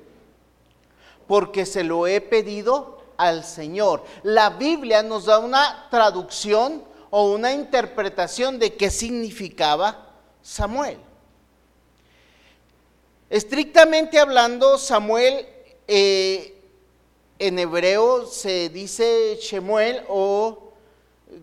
porque 1.27 1.65
se 1.65 1.83
lo 1.83 2.07
he 2.07 2.21
pedido 2.21 3.01
al 3.17 3.43
Señor. 3.43 4.03
La 4.23 4.49
Biblia 4.51 5.03
nos 5.03 5.25
da 5.25 5.39
una 5.39 5.87
traducción 5.89 6.83
o 7.09 7.31
una 7.31 7.53
interpretación 7.53 8.57
de 8.57 8.73
qué 8.75 8.89
significaba 8.89 10.09
Samuel. 10.41 10.97
Estrictamente 13.29 14.19
hablando, 14.19 14.77
Samuel 14.77 15.45
eh, 15.87 16.61
en 17.39 17.59
hebreo 17.59 18.25
se 18.25 18.69
dice 18.69 19.37
Shemuel 19.41 20.03
o 20.09 20.73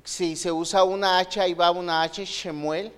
si 0.05 0.37
se 0.37 0.53
usa 0.53 0.85
una 0.85 1.19
H, 1.19 1.41
ahí 1.41 1.55
va 1.55 1.71
una 1.71 2.03
H, 2.03 2.25
Shemuel, 2.25 2.93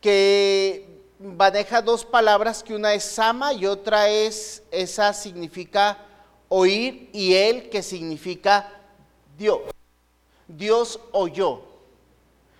que 0.00 1.03
maneja 1.18 1.82
dos 1.82 2.04
palabras, 2.04 2.62
que 2.62 2.74
una 2.74 2.94
es 2.94 3.04
sama 3.04 3.52
y 3.52 3.66
otra 3.66 4.08
es, 4.08 4.62
esa 4.70 5.12
significa 5.12 5.98
oír 6.48 7.10
y 7.12 7.34
él 7.34 7.68
que 7.70 7.82
significa 7.82 8.70
Dios. 9.36 9.60
Dios 10.46 11.00
oyó. 11.12 11.62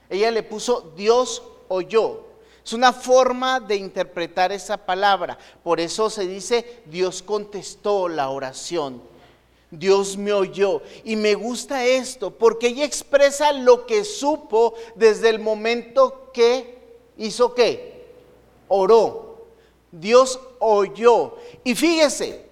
Ella 0.08 0.30
le 0.30 0.42
puso 0.42 0.92
Dios 0.96 1.42
oyó. 1.68 2.20
Es 2.64 2.72
una 2.72 2.92
forma 2.92 3.60
de 3.60 3.76
interpretar 3.76 4.50
esa 4.52 4.78
palabra. 4.78 5.38
Por 5.62 5.80
eso 5.80 6.08
se 6.08 6.26
dice 6.26 6.82
Dios 6.86 7.22
contestó 7.22 8.08
la 8.08 8.30
oración. 8.30 9.02
Dios 9.70 10.16
me 10.16 10.32
oyó. 10.32 10.82
Y 11.04 11.16
me 11.16 11.34
gusta 11.34 11.84
esto 11.84 12.30
porque 12.30 12.68
ella 12.68 12.84
expresa 12.84 13.52
lo 13.52 13.86
que 13.86 14.04
supo 14.04 14.74
desde 14.94 15.28
el 15.28 15.40
momento 15.40 16.30
que 16.32 16.78
hizo 17.18 17.54
qué? 17.54 17.93
Oró, 18.68 19.46
Dios 19.90 20.38
oyó. 20.58 21.36
Y 21.62 21.74
fíjese, 21.74 22.48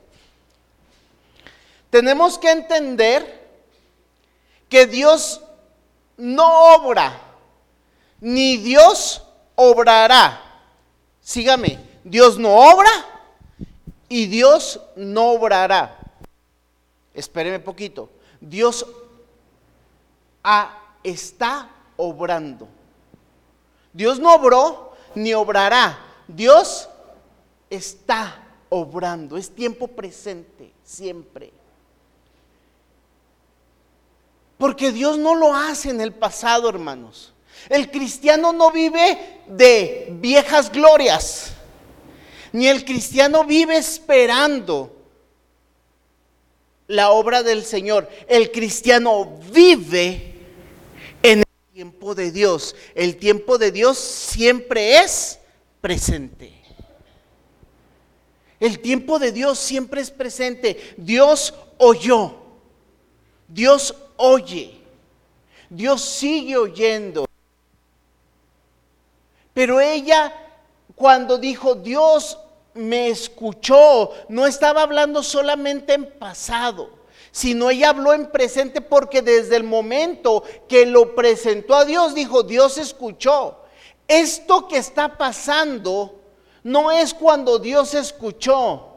tenemos 1.91 2.39
que 2.39 2.51
entender 2.51 3.43
que 4.69 4.87
Dios 4.87 5.43
no 6.17 6.77
obra, 6.77 7.21
ni 8.21 8.57
Dios 8.57 9.23
obrará. 9.55 10.41
Sígame, 11.21 11.79
Dios 12.05 12.39
no 12.39 12.55
obra 12.55 12.91
y 14.09 14.27
Dios 14.27 14.81
no 14.97 15.33
obrará. 15.33 15.99
Espéreme 17.15 17.61
poquito. 17.61 18.09
Dios 18.41 18.87
está 21.03 21.69
obrando. 21.97 22.69
Dios 23.93 24.19
no 24.19 24.35
obró 24.35 24.92
ni 25.15 25.35
obrará. 25.35 25.99
Dios 26.29 26.89
está 27.69 28.43
obrando, 28.69 29.37
es 29.37 29.51
tiempo 29.51 29.89
presente, 29.89 30.73
siempre. 30.83 31.53
Porque 34.59 34.93
Dios 34.93 35.19
no 35.19 35.35
lo 35.35 35.55
hace 35.55 35.91
en 35.91 36.01
el 36.01 36.13
pasado, 36.13 36.69
hermanos. 36.69 37.33
El 37.69 37.91
cristiano 37.91 38.53
no 38.53 38.71
vive 38.71 39.41
de 39.47 40.09
viejas 40.13 40.71
glorias, 40.71 41.53
ni 42.53 42.67
el 42.69 42.85
cristiano 42.85 43.45
vive 43.45 43.77
esperando 43.77 44.97
la 46.87 47.11
obra 47.11 47.43
del 47.43 47.65
Señor. 47.65 48.09
El 48.29 48.51
cristiano 48.51 49.39
vive 49.53 50.32
tiempo 51.73 52.15
de 52.15 52.31
Dios. 52.31 52.77
El 52.95 53.17
tiempo 53.17 53.57
de 53.57 53.73
Dios 53.73 53.97
siempre 53.97 54.99
es 54.99 55.39
presente. 55.81 56.53
El 58.61 58.79
tiempo 58.81 59.19
de 59.19 59.33
Dios 59.33 59.59
siempre 59.59 60.03
es 60.03 60.11
presente. 60.11 60.95
Dios 60.99 61.55
oyó. 61.79 62.35
Dios 63.49 63.95
oye. 64.19 64.79
Dios 65.71 66.03
sigue 66.03 66.59
oyendo. 66.59 67.25
Pero 69.55 69.81
ella, 69.81 70.31
cuando 70.95 71.39
dijo, 71.39 71.75
Dios 71.75 72.39
me 72.75 73.09
escuchó, 73.09 74.13
no 74.29 74.47
estaba 74.47 74.83
hablando 74.83 75.23
solamente 75.23 75.95
en 75.95 76.05
pasado, 76.19 76.91
sino 77.33 77.71
ella 77.71 77.89
habló 77.89 78.13
en 78.13 78.31
presente 78.31 78.83
porque 78.83 79.23
desde 79.23 79.57
el 79.57 79.65
momento 79.65 80.45
que 80.69 80.85
lo 80.85 81.15
presentó 81.15 81.75
a 81.75 81.87
Dios, 81.87 82.15
dijo, 82.15 82.43
Dios 82.43 82.77
escuchó. 82.77 83.59
Esto 84.07 84.69
que 84.69 84.77
está 84.77 85.17
pasando 85.17 86.21
no 86.63 86.93
es 86.93 87.15
cuando 87.15 87.59
Dios 87.59 87.95
escuchó. 87.95 88.89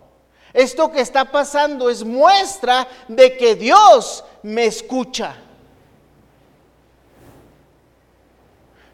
Esto 0.54 0.92
que 0.92 1.00
está 1.02 1.32
pasando 1.32 1.90
es 1.90 2.04
muestra 2.04 2.88
de 3.08 3.38
que 3.38 3.56
Dios 3.56 4.24
me 4.44 4.66
escucha. 4.66 5.38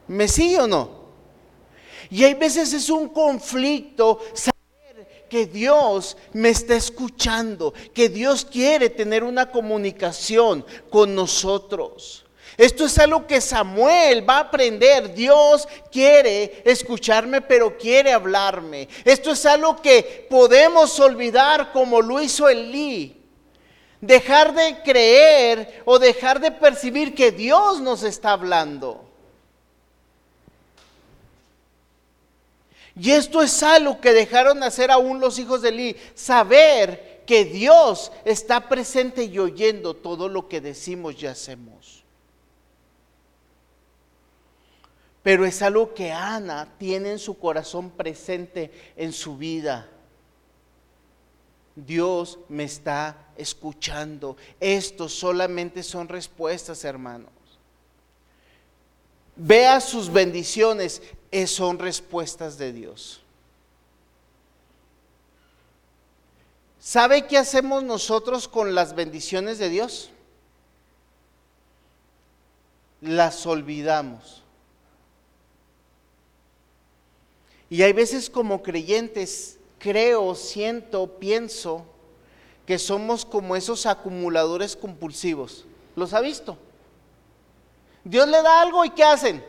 ¿Me 0.08 0.28
sigue 0.28 0.60
o 0.60 0.68
no? 0.68 1.02
Y 2.12 2.24
hay 2.24 2.36
veces 2.36 2.74
es 2.74 2.90
un 2.90 3.10
conflicto 3.10 4.20
que 5.32 5.46
Dios 5.46 6.18
me 6.34 6.50
está 6.50 6.76
escuchando, 6.76 7.74
que 7.94 8.10
Dios 8.10 8.44
quiere 8.44 8.90
tener 8.90 9.24
una 9.24 9.50
comunicación 9.50 10.66
con 10.90 11.16
nosotros. 11.16 12.26
Esto 12.58 12.84
es 12.84 13.00
algo 13.00 13.26
que 13.26 13.40
Samuel 13.40 14.30
va 14.30 14.36
a 14.36 14.42
aprender. 14.42 15.14
Dios 15.14 15.70
quiere 15.90 16.62
escucharme, 16.66 17.40
pero 17.40 17.78
quiere 17.78 18.12
hablarme. 18.12 18.90
Esto 19.06 19.32
es 19.32 19.46
algo 19.46 19.82
que 19.82 20.28
podemos 20.30 21.00
olvidar 21.00 21.72
como 21.72 22.02
lo 22.02 22.22
hizo 22.22 22.50
Elí. 22.50 23.24
Dejar 24.02 24.54
de 24.54 24.82
creer 24.84 25.82
o 25.86 25.98
dejar 25.98 26.42
de 26.42 26.52
percibir 26.52 27.16
que 27.16 27.32
Dios 27.32 27.80
nos 27.80 28.04
está 28.04 28.34
hablando. 28.34 29.11
Y 32.96 33.12
esto 33.12 33.42
es 33.42 33.64
algo 33.64 34.02
que 34.02 34.12
dejaron 34.12 34.60
de 34.60 34.66
hacer 34.66 34.92
aún 34.92 35.20
los 35.20 35.40
hijos 35.40 35.62
de 35.62 35.70
Eli, 35.70 35.96
saber 36.14 37.24
que 37.26 37.46
Dios 37.46 38.12
está 38.26 38.68
presente 38.68 39.24
y 39.24 39.40
oyendo 39.40 39.96
todo 39.96 40.28
lo 40.28 40.50
que 40.50 40.60
decimos 40.60 41.22
y 41.22 41.28
hacemos. 41.28 42.04
Pero 45.24 45.46
es 45.46 45.62
algo 45.62 45.94
que 45.94 46.12
Ana 46.12 46.68
tiene 46.78 47.12
en 47.12 47.20
su 47.20 47.38
corazón 47.38 47.92
presente 47.92 48.72
en 48.98 49.14
su 49.14 49.38
vida. 49.38 49.88
Dios 51.76 52.40
me 52.50 52.64
está 52.64 53.30
escuchando. 53.38 54.36
Esto 54.60 55.08
solamente 55.08 55.84
son 55.84 56.10
respuestas, 56.10 56.84
hermanos. 56.84 57.32
Vea 59.36 59.80
sus 59.80 60.12
bendiciones 60.12 61.02
son 61.48 61.80
respuestas 61.80 62.58
de 62.58 62.74
Dios. 62.74 63.22
¿Sabe 66.80 67.28
qué 67.28 67.38
hacemos 67.38 67.84
nosotros 67.84 68.48
con 68.48 68.74
las 68.74 68.96
bendiciones 68.96 69.60
de 69.60 69.70
Dios? 69.70 70.10
Las 73.00 73.46
olvidamos. 73.46 74.42
Y 77.70 77.84
hay 77.84 77.94
veces 77.94 78.30
como 78.30 78.62
creyentes, 78.64 79.58
creo, 79.80 80.36
siento, 80.36 81.20
pienso 81.20 81.86
que 82.66 82.78
somos 82.78 83.26
como 83.26 83.56
esos 83.56 83.86
acumuladores 83.86 84.76
compulsivos. 84.76 85.66
¿Los 85.96 86.14
ha 86.14 86.20
visto? 86.20 86.58
Dios 88.04 88.28
le 88.28 88.42
da 88.42 88.62
algo 88.62 88.84
y 88.84 88.90
¿qué 88.90 89.04
hacen? 89.04 89.46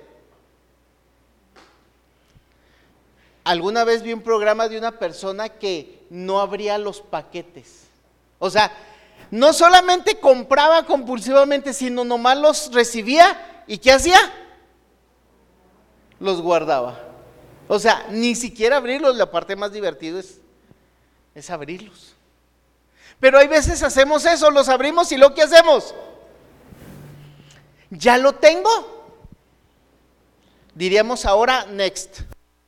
Alguna 3.45 3.85
vez 3.85 4.03
vi 4.03 4.13
un 4.13 4.23
programa 4.23 4.69
de 4.69 4.79
una 4.79 4.93
persona 4.93 5.49
que 5.49 6.07
no 6.11 6.41
abría 6.41 6.79
los 6.79 7.01
paquetes. 7.01 7.85
O 8.39 8.51
sea, 8.51 8.73
no 9.31 9.53
solamente 9.53 10.21
compraba 10.21 10.85
compulsivamente, 10.85 11.73
sino 11.73 12.05
nomás 12.05 12.39
los 12.39 12.73
recibía 12.73 13.65
y 13.67 13.79
¿qué 13.79 13.93
hacía? 13.93 14.19
Los 16.21 16.41
guardaba. 16.41 17.01
O 17.67 17.79
sea, 17.79 18.07
ni 18.11 18.35
siquiera 18.35 18.77
abrirlos, 18.77 19.17
la 19.17 19.31
parte 19.31 19.57
más 19.57 19.73
divertida 19.73 20.21
es, 20.21 20.41
es 21.35 21.51
abrirlos. 21.51 22.15
Pero 23.19 23.39
hay 23.39 23.49
veces 23.49 23.83
hacemos 23.83 24.25
eso, 24.25 24.51
los 24.51 24.69
abrimos 24.69 25.11
y 25.13 25.17
lo 25.17 25.33
que 25.35 25.43
hacemos, 25.43 25.95
ya 27.91 28.19
lo 28.19 28.35
tengo. 28.35 28.69
Diríamos 30.75 31.25
ahora, 31.25 31.67
next. 31.67 32.21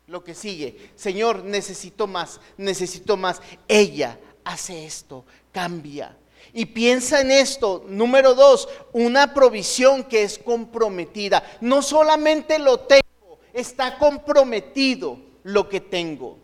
Lo 0.06 0.22
que 0.22 0.34
sigue, 0.34 0.90
Señor, 0.96 1.44
necesito 1.44 2.06
más, 2.06 2.40
necesito 2.58 3.16
más. 3.16 3.40
Ella 3.66 4.18
hace 4.44 4.84
esto, 4.84 5.24
cambia. 5.50 6.16
Y 6.52 6.66
piensa 6.66 7.20
en 7.20 7.30
esto, 7.30 7.84
número 7.88 8.34
dos, 8.34 8.68
una 8.92 9.32
provisión 9.32 10.04
que 10.04 10.22
es 10.22 10.38
comprometida. 10.38 11.42
No 11.60 11.80
solamente 11.80 12.58
lo 12.58 12.80
tengo, 12.80 13.38
está 13.52 13.98
comprometido 13.98 15.18
lo 15.42 15.68
que 15.68 15.80
tengo. 15.80 16.38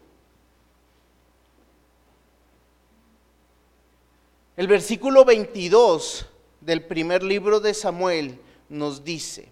El 4.57 4.67
versículo 4.67 5.25
22 5.25 6.27
del 6.61 6.85
primer 6.85 7.23
libro 7.23 7.61
de 7.61 7.73
Samuel 7.73 8.41
nos 8.69 9.05
dice, 9.05 9.51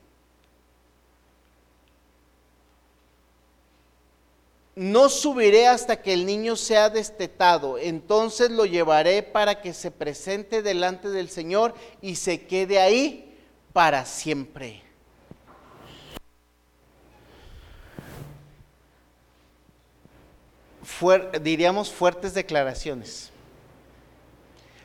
no 4.79 5.09
subiré 5.09 5.67
hasta 5.67 6.01
que 6.01 6.13
el 6.13 6.25
niño 6.25 6.55
sea 6.55 6.89
destetado, 6.89 7.79
entonces 7.79 8.51
lo 8.51 8.65
llevaré 8.65 9.25
para 9.25 9.61
que 9.61 9.75
se 9.75 9.91
presente 9.91 10.63
delante 10.63 11.09
del 11.09 11.31
Señor 11.31 11.75
y 12.01 12.15
se 12.15 12.47
quede 12.47 12.79
ahí 12.79 13.37
para 13.73 14.07
siempre. 14.07 14.85
diríamos 21.41 21.91
fuertes 21.93 22.35
declaraciones. 22.35 23.31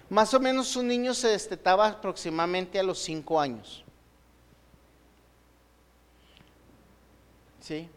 Más 0.09 0.33
o 0.33 0.39
menos 0.39 0.75
un 0.75 0.87
niño 0.87 1.13
se 1.13 1.29
destetaba 1.29 1.87
aproximadamente 1.87 2.79
a 2.79 2.83
los 2.83 2.99
cinco 2.99 3.39
años. 3.39 3.83
¿Sí? 7.61 7.89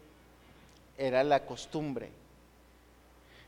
Era 0.97 1.23
la 1.23 1.45
costumbre. 1.45 2.09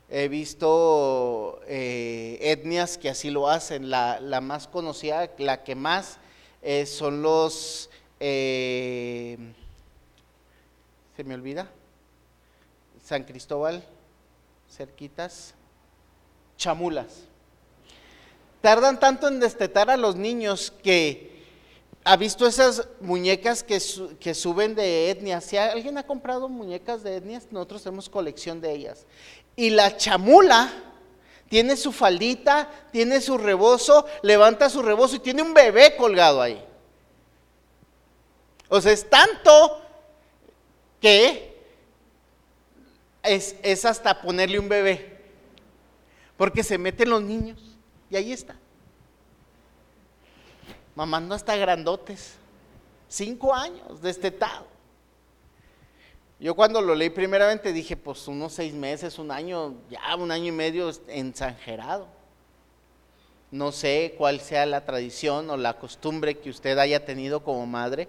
He 0.08 0.28
visto 0.28 1.60
eh, 1.66 2.38
etnias 2.40 2.98
que 2.98 3.08
así 3.08 3.30
lo 3.30 3.48
hacen. 3.48 3.90
La, 3.90 4.40
más 4.42 4.66
conocida, 4.66 5.30
la 5.38 5.62
que 5.62 5.74
más 5.74 6.18
eh, 6.62 6.86
son 6.86 7.22
los, 7.22 7.90
eh, 8.18 9.38
se 11.16 11.24
me 11.24 11.34
olvida, 11.34 11.70
San 13.04 13.24
Cristóbal, 13.24 13.84
cerquitas, 14.68 15.54
chamulas. 16.56 17.24
Tardan 18.60 18.98
tanto 19.00 19.28
en 19.28 19.40
destetar 19.40 19.90
a 19.90 19.96
los 19.96 20.16
niños 20.16 20.72
que 20.82 21.29
¿Ha 22.10 22.16
visto 22.16 22.44
esas 22.44 22.88
muñecas 23.00 23.62
que, 23.62 23.78
suben 23.78 24.74
de 24.74 25.10
etnias? 25.10 25.44
Si 25.44 25.56
alguien 25.56 25.96
ha 25.96 26.02
comprado 26.02 26.48
muñecas 26.48 27.04
de 27.04 27.14
etnias, 27.14 27.46
nosotros 27.52 27.84
tenemos 27.84 28.08
colección 28.08 28.60
de 28.60 28.72
ellas. 28.72 29.06
Y 29.54 29.70
la 29.70 29.96
chamula 29.96 30.72
tiene 31.48 31.76
su 31.76 31.92
faldita, 31.92 32.68
tiene 32.90 33.20
su 33.20 33.38
rebozo, 33.38 34.06
levanta 34.22 34.68
su 34.68 34.82
rebozo 34.82 35.14
y 35.14 35.18
tiene 35.20 35.42
un 35.42 35.54
bebé 35.54 35.94
colgado 35.94 36.42
ahí. 36.42 36.60
O 38.68 38.80
sea, 38.80 38.90
es 38.90 39.08
tanto 39.08 39.80
que 41.00 41.62
es, 43.22 43.54
es 43.62 43.84
hasta 43.84 44.20
ponerle 44.20 44.58
un 44.58 44.68
bebé. 44.68 45.16
Porque 46.36 46.64
se 46.64 46.76
meten 46.76 47.08
los 47.08 47.22
niños 47.22 47.60
y 48.10 48.16
ahí 48.16 48.32
está 48.32 48.56
mamando 51.00 51.34
hasta 51.34 51.56
grandotes, 51.56 52.34
cinco 53.08 53.54
años 53.54 54.02
destetado. 54.02 54.66
Yo 56.38 56.54
cuando 56.54 56.82
lo 56.82 56.94
leí 56.94 57.08
primeramente 57.08 57.72
dije, 57.72 57.96
pues 57.96 58.28
unos 58.28 58.52
seis 58.52 58.74
meses, 58.74 59.18
un 59.18 59.30
año, 59.30 59.76
ya 59.88 60.14
un 60.16 60.30
año 60.30 60.48
y 60.48 60.52
medio 60.52 60.90
ensanjerado. 61.08 62.06
No 63.50 63.72
sé 63.72 64.14
cuál 64.18 64.40
sea 64.40 64.66
la 64.66 64.84
tradición 64.84 65.48
o 65.48 65.56
la 65.56 65.78
costumbre 65.78 66.36
que 66.36 66.50
usted 66.50 66.76
haya 66.76 67.02
tenido 67.06 67.42
como 67.42 67.64
madre, 67.64 68.06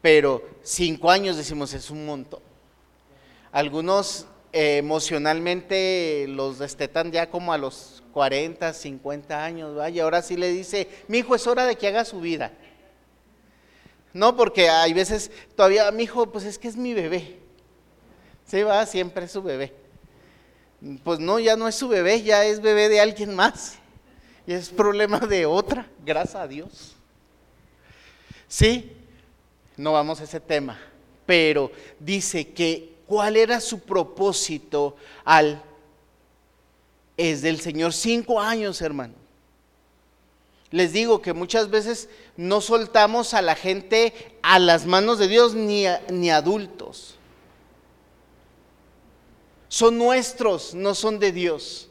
pero 0.00 0.42
cinco 0.62 1.10
años 1.10 1.36
decimos 1.36 1.74
es 1.74 1.90
un 1.90 2.06
montón. 2.06 2.40
Algunos 3.52 4.24
eh, 4.54 4.78
emocionalmente 4.78 6.24
los 6.30 6.60
destetan 6.60 7.12
ya 7.12 7.28
como 7.28 7.52
a 7.52 7.58
los 7.58 8.01
40, 8.12 8.72
50 8.72 9.44
años, 9.44 9.74
vaya, 9.74 10.04
ahora 10.04 10.22
sí 10.22 10.36
le 10.36 10.50
dice, 10.50 10.88
mi 11.08 11.18
hijo 11.18 11.34
es 11.34 11.46
hora 11.46 11.64
de 11.66 11.76
que 11.76 11.88
haga 11.88 12.04
su 12.04 12.20
vida. 12.20 12.52
No, 14.12 14.36
porque 14.36 14.68
hay 14.68 14.92
veces 14.92 15.30
todavía, 15.56 15.90
mi 15.90 16.04
hijo, 16.04 16.30
pues 16.30 16.44
es 16.44 16.58
que 16.58 16.68
es 16.68 16.76
mi 16.76 16.92
bebé. 16.92 17.38
Se 18.46 18.62
va, 18.64 18.84
siempre 18.84 19.24
es 19.24 19.32
su 19.32 19.42
bebé. 19.42 19.72
Pues 21.02 21.18
no, 21.18 21.38
ya 21.38 21.56
no 21.56 21.66
es 21.66 21.74
su 21.74 21.88
bebé, 21.88 22.22
ya 22.22 22.44
es 22.44 22.60
bebé 22.60 22.88
de 22.88 23.00
alguien 23.00 23.34
más. 23.34 23.78
Y 24.46 24.52
es 24.52 24.68
problema 24.68 25.18
de 25.20 25.46
otra, 25.46 25.86
gracias 26.04 26.34
a 26.34 26.46
Dios. 26.46 26.94
Sí, 28.48 28.92
no 29.76 29.92
vamos 29.92 30.20
a 30.20 30.24
ese 30.24 30.40
tema, 30.40 30.78
pero 31.24 31.72
dice 31.98 32.48
que 32.48 32.96
cuál 33.06 33.36
era 33.36 33.60
su 33.60 33.80
propósito 33.80 34.96
al 35.24 35.62
es 37.16 37.42
del 37.42 37.60
Señor 37.60 37.92
cinco 37.92 38.40
años, 38.40 38.80
hermano. 38.80 39.14
Les 40.70 40.92
digo 40.92 41.20
que 41.20 41.34
muchas 41.34 41.68
veces 41.68 42.08
no 42.36 42.62
soltamos 42.62 43.34
a 43.34 43.42
la 43.42 43.54
gente 43.54 44.38
a 44.42 44.58
las 44.58 44.86
manos 44.86 45.18
de 45.18 45.28
Dios 45.28 45.54
ni, 45.54 45.84
ni 46.10 46.30
adultos. 46.30 47.16
Son 49.68 49.98
nuestros, 49.98 50.74
no 50.74 50.94
son 50.94 51.18
de 51.18 51.32
Dios. 51.32 51.88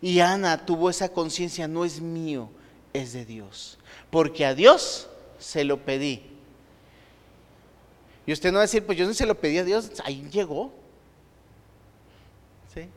Y 0.00 0.20
Ana 0.20 0.64
tuvo 0.64 0.90
esa 0.90 1.08
conciencia, 1.08 1.66
no 1.66 1.84
es 1.84 2.00
mío, 2.00 2.48
es 2.92 3.12
de 3.12 3.24
Dios. 3.24 3.78
Porque 4.10 4.46
a 4.46 4.54
Dios 4.54 5.08
se 5.38 5.64
lo 5.64 5.84
pedí. 5.84 6.22
Y 8.26 8.32
usted 8.32 8.50
no 8.50 8.56
va 8.56 8.62
a 8.62 8.66
decir, 8.66 8.84
pues 8.86 8.96
yo 8.96 9.06
no 9.06 9.14
se 9.14 9.26
lo 9.26 9.34
pedí 9.34 9.58
a 9.58 9.64
Dios, 9.64 9.90
ahí 10.04 10.28
llegó. 10.30 10.72
¿Sí? 12.72 12.88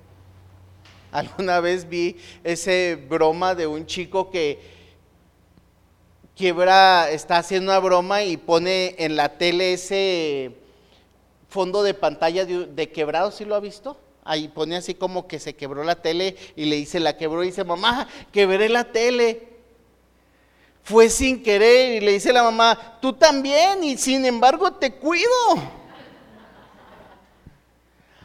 Alguna 1.16 1.62
vez 1.62 1.88
vi 1.88 2.18
ese 2.44 2.98
broma 3.08 3.56
de 3.56 3.68
un 3.68 3.86
chico 3.86 4.30
que 4.30 4.60
quiebra, 6.36 7.10
está 7.10 7.38
haciendo 7.38 7.72
una 7.72 7.80
broma 7.80 8.24
y 8.24 8.36
pone 8.36 8.96
en 8.98 9.16
la 9.16 9.38
tele 9.38 9.72
ese 9.72 10.52
fondo 11.48 11.84
de 11.84 11.94
pantalla 11.94 12.44
de, 12.44 12.92
quebrado, 12.92 13.32
¿sí 13.32 13.46
lo 13.46 13.56
ha 13.56 13.62
visto? 13.62 13.98
Ahí 14.26 14.50
pone 14.50 14.76
así 14.76 14.94
como 14.94 15.26
que 15.26 15.40
se 15.40 15.56
quebró 15.56 15.86
la 15.86 15.96
tele 15.96 16.36
y 16.58 16.66
le 16.66 16.76
dice, 16.76 17.00
la 17.00 17.16
quebró 17.16 17.44
y 17.44 17.48
dice, 17.48 17.64
mamá, 17.64 18.10
quebré 18.34 18.68
la 18.68 18.92
tele 18.92 19.56
fue 20.84 21.10
sin 21.10 21.42
querer 21.42 21.96
y 21.96 22.06
le 22.06 22.12
dice 22.12 22.32
la 22.32 22.44
mamá, 22.44 23.00
tú 23.02 23.14
también 23.14 23.84
y 23.84 23.98
sin 23.98 24.24
embargo 24.26 24.74
te 24.74 24.92
cuido. 24.92 25.30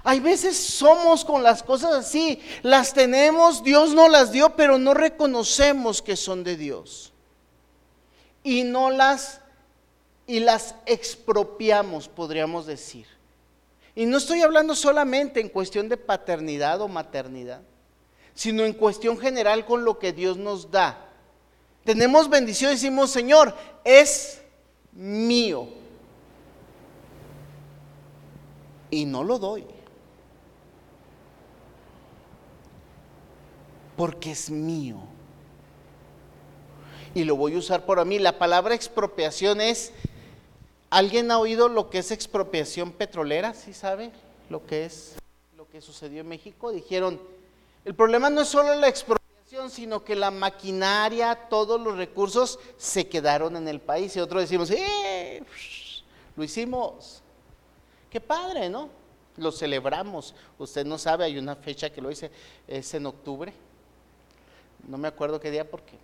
Hay 0.02 0.20
veces 0.20 0.56
somos 0.56 1.24
con 1.24 1.42
las 1.42 1.62
cosas 1.62 1.92
así, 1.92 2.40
las 2.62 2.94
tenemos, 2.94 3.62
Dios 3.62 3.94
no 3.94 4.08
las 4.08 4.32
dio, 4.32 4.56
pero 4.56 4.78
no 4.78 4.94
reconocemos 4.94 6.00
que 6.02 6.16
son 6.16 6.44
de 6.44 6.56
Dios. 6.56 7.12
Y 8.42 8.64
no 8.64 8.90
las 8.90 9.40
y 10.26 10.40
las 10.40 10.76
expropiamos, 10.86 12.08
podríamos 12.08 12.64
decir. 12.66 13.06
Y 13.94 14.06
no 14.06 14.18
estoy 14.18 14.42
hablando 14.42 14.74
solamente 14.74 15.40
en 15.40 15.48
cuestión 15.48 15.88
de 15.88 15.96
paternidad 15.96 16.80
o 16.80 16.88
maternidad, 16.88 17.62
sino 18.34 18.64
en 18.64 18.72
cuestión 18.72 19.18
general 19.18 19.66
con 19.66 19.84
lo 19.84 19.98
que 19.98 20.12
Dios 20.12 20.36
nos 20.36 20.70
da 20.70 21.06
tenemos 21.84 22.28
bendición 22.28 22.70
y 22.70 22.74
decimos, 22.74 23.10
Señor, 23.10 23.54
es 23.84 24.42
mío. 24.92 25.68
Y 28.90 29.04
no 29.04 29.24
lo 29.24 29.38
doy. 29.38 29.64
Porque 34.00 34.30
es 34.30 34.48
mío. 34.48 34.96
Y 37.14 37.24
lo 37.24 37.36
voy 37.36 37.54
a 37.54 37.58
usar 37.58 37.84
por 37.84 38.02
mí. 38.06 38.18
La 38.18 38.38
palabra 38.38 38.74
expropiación 38.74 39.60
es, 39.60 39.92
¿alguien 40.88 41.30
ha 41.30 41.38
oído 41.38 41.68
lo 41.68 41.90
que 41.90 41.98
es 41.98 42.10
expropiación 42.10 42.92
petrolera? 42.92 43.52
¿Sí 43.52 43.74
sabe 43.74 44.10
lo 44.48 44.64
que 44.64 44.86
es 44.86 45.16
lo 45.54 45.68
que 45.68 45.82
sucedió 45.82 46.22
en 46.22 46.28
México? 46.28 46.72
Dijeron, 46.72 47.20
el 47.84 47.94
problema 47.94 48.30
no 48.30 48.40
es 48.40 48.48
solo 48.48 48.74
la 48.74 48.88
expropiación 48.88 49.68
sino 49.68 50.02
que 50.02 50.16
la 50.16 50.30
maquinaria, 50.30 51.34
todos 51.50 51.78
los 51.78 51.98
recursos 51.98 52.58
se 52.78 53.06
quedaron 53.06 53.54
en 53.58 53.68
el 53.68 53.80
país. 53.80 54.16
Y 54.16 54.20
otros 54.20 54.40
decimos, 54.40 54.70
¡eh! 54.70 55.42
Lo 56.36 56.42
hicimos. 56.42 57.20
Qué 58.08 58.18
padre, 58.18 58.70
¿no? 58.70 58.88
Lo 59.36 59.52
celebramos. 59.52 60.34
Usted 60.58 60.86
no 60.86 60.96
sabe, 60.96 61.26
hay 61.26 61.36
una 61.36 61.54
fecha 61.54 61.90
que 61.90 62.00
lo 62.00 62.10
hice, 62.10 62.30
es 62.66 62.94
en 62.94 63.04
octubre. 63.04 63.52
No 64.90 64.98
me 64.98 65.06
acuerdo 65.06 65.38
qué 65.38 65.52
día 65.52 65.70
porque. 65.70 65.96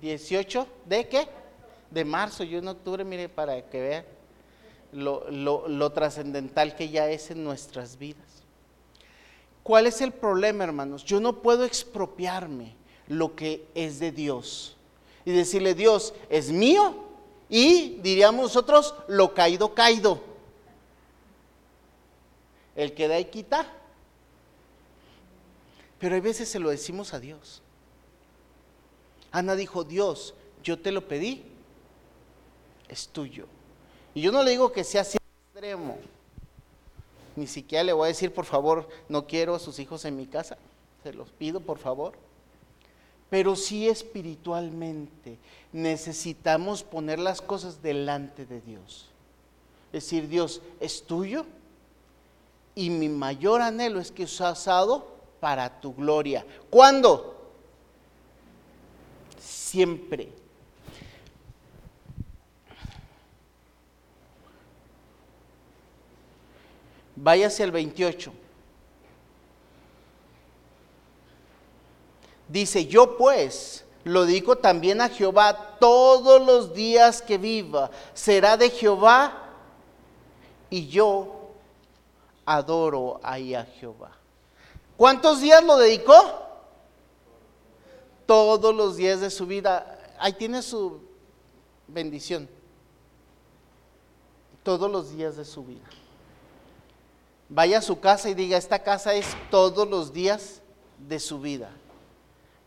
18 0.00 0.66
de 0.86 1.08
qué? 1.08 1.28
De 1.90 2.04
marzo. 2.04 2.44
Yo 2.44 2.58
en 2.58 2.68
octubre, 2.68 3.04
mire, 3.04 3.28
para 3.28 3.68
que 3.68 3.80
vea 3.80 4.06
lo, 4.92 5.28
lo 5.28 5.92
trascendental 5.92 6.76
que 6.76 6.88
ya 6.88 7.10
es 7.10 7.32
en 7.32 7.42
nuestras 7.42 7.98
vidas. 7.98 8.44
¿Cuál 9.64 9.88
es 9.88 10.00
el 10.00 10.12
problema, 10.12 10.62
hermanos? 10.62 11.04
Yo 11.04 11.20
no 11.20 11.42
puedo 11.42 11.64
expropiarme 11.64 12.76
lo 13.08 13.34
que 13.34 13.66
es 13.74 13.98
de 13.98 14.12
Dios 14.12 14.76
y 15.24 15.32
decirle, 15.32 15.74
Dios, 15.74 16.14
es 16.28 16.50
mío 16.52 16.94
y 17.48 17.98
diríamos 18.02 18.42
nosotros, 18.42 18.94
lo 19.08 19.34
caído, 19.34 19.74
caído. 19.74 20.20
El 22.76 22.94
que 22.94 23.08
da 23.08 23.18
y 23.18 23.24
quita. 23.24 23.66
Pero 25.98 26.14
hay 26.14 26.20
veces 26.20 26.48
se 26.48 26.60
lo 26.60 26.70
decimos 26.70 27.12
a 27.12 27.18
Dios. 27.18 27.62
Ana 29.32 29.54
dijo, 29.54 29.84
Dios, 29.84 30.34
yo 30.62 30.78
te 30.78 30.92
lo 30.92 31.06
pedí, 31.06 31.44
es 32.88 33.08
tuyo. 33.08 33.46
Y 34.14 34.22
yo 34.22 34.32
no 34.32 34.42
le 34.42 34.50
digo 34.50 34.72
que 34.72 34.84
sea 34.84 35.02
así 35.02 35.18
extremo, 35.52 35.98
ni 37.36 37.46
siquiera 37.46 37.84
le 37.84 37.92
voy 37.92 38.06
a 38.06 38.08
decir, 38.08 38.32
por 38.32 38.44
favor, 38.44 38.88
no 39.08 39.26
quiero 39.26 39.54
a 39.54 39.58
sus 39.58 39.78
hijos 39.78 40.04
en 40.04 40.16
mi 40.16 40.26
casa. 40.26 40.58
Se 41.02 41.12
los 41.12 41.30
pido, 41.30 41.60
por 41.60 41.78
favor. 41.78 42.14
Pero 43.30 43.54
sí 43.54 43.88
espiritualmente 43.88 45.38
necesitamos 45.72 46.82
poner 46.82 47.20
las 47.20 47.40
cosas 47.40 47.80
delante 47.80 48.44
de 48.44 48.60
Dios. 48.60 49.08
Decir, 49.92 50.28
Dios, 50.28 50.60
es 50.80 51.04
tuyo 51.04 51.46
y 52.74 52.90
mi 52.90 53.08
mayor 53.08 53.62
anhelo 53.62 54.00
es 54.00 54.10
que 54.10 54.24
has 54.24 54.40
usado 54.40 55.06
para 55.38 55.80
tu 55.80 55.94
gloria. 55.94 56.44
¿Cuándo? 56.70 57.39
Siempre. 59.40 60.32
Váyase 67.16 67.62
al 67.62 67.72
28. 67.72 68.32
Dice, 72.48 72.86
yo 72.86 73.16
pues 73.16 73.84
lo 74.04 74.24
digo 74.24 74.56
también 74.56 75.00
a 75.00 75.08
Jehová 75.08 75.76
todos 75.78 76.44
los 76.44 76.74
días 76.74 77.22
que 77.22 77.38
viva. 77.38 77.90
Será 78.14 78.56
de 78.56 78.70
Jehová 78.70 79.50
y 80.70 80.88
yo 80.88 81.50
adoro 82.46 83.20
ahí 83.22 83.54
a 83.54 83.64
Jehová. 83.64 84.12
¿Cuántos 84.96 85.40
días 85.40 85.62
lo 85.62 85.76
dedicó? 85.76 86.39
Todos 88.30 88.72
los 88.72 88.96
días 88.96 89.20
de 89.20 89.28
su 89.28 89.44
vida. 89.44 89.98
Ahí 90.20 90.34
tiene 90.34 90.62
su 90.62 91.00
bendición. 91.88 92.48
Todos 94.62 94.88
los 94.88 95.16
días 95.16 95.36
de 95.36 95.44
su 95.44 95.64
vida 95.64 95.82
vaya 97.50 97.78
a 97.78 97.82
su 97.82 97.98
casa 97.98 98.30
y 98.30 98.34
diga, 98.34 98.56
esta 98.56 98.78
casa 98.78 99.12
es 99.14 99.26
todos 99.50 99.86
los 99.90 100.12
días 100.12 100.62
de 100.98 101.18
su 101.18 101.40
vida. 101.40 101.70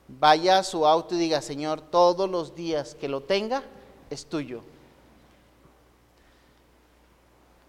Vaya 0.07 0.59
a 0.59 0.63
su 0.63 0.85
auto 0.85 1.15
y 1.15 1.19
diga, 1.19 1.41
Señor, 1.41 1.79
todos 1.81 2.29
los 2.29 2.53
días 2.53 2.93
que 2.93 3.07
lo 3.07 3.21
tenga, 3.21 3.63
es 4.09 4.25
tuyo. 4.25 4.61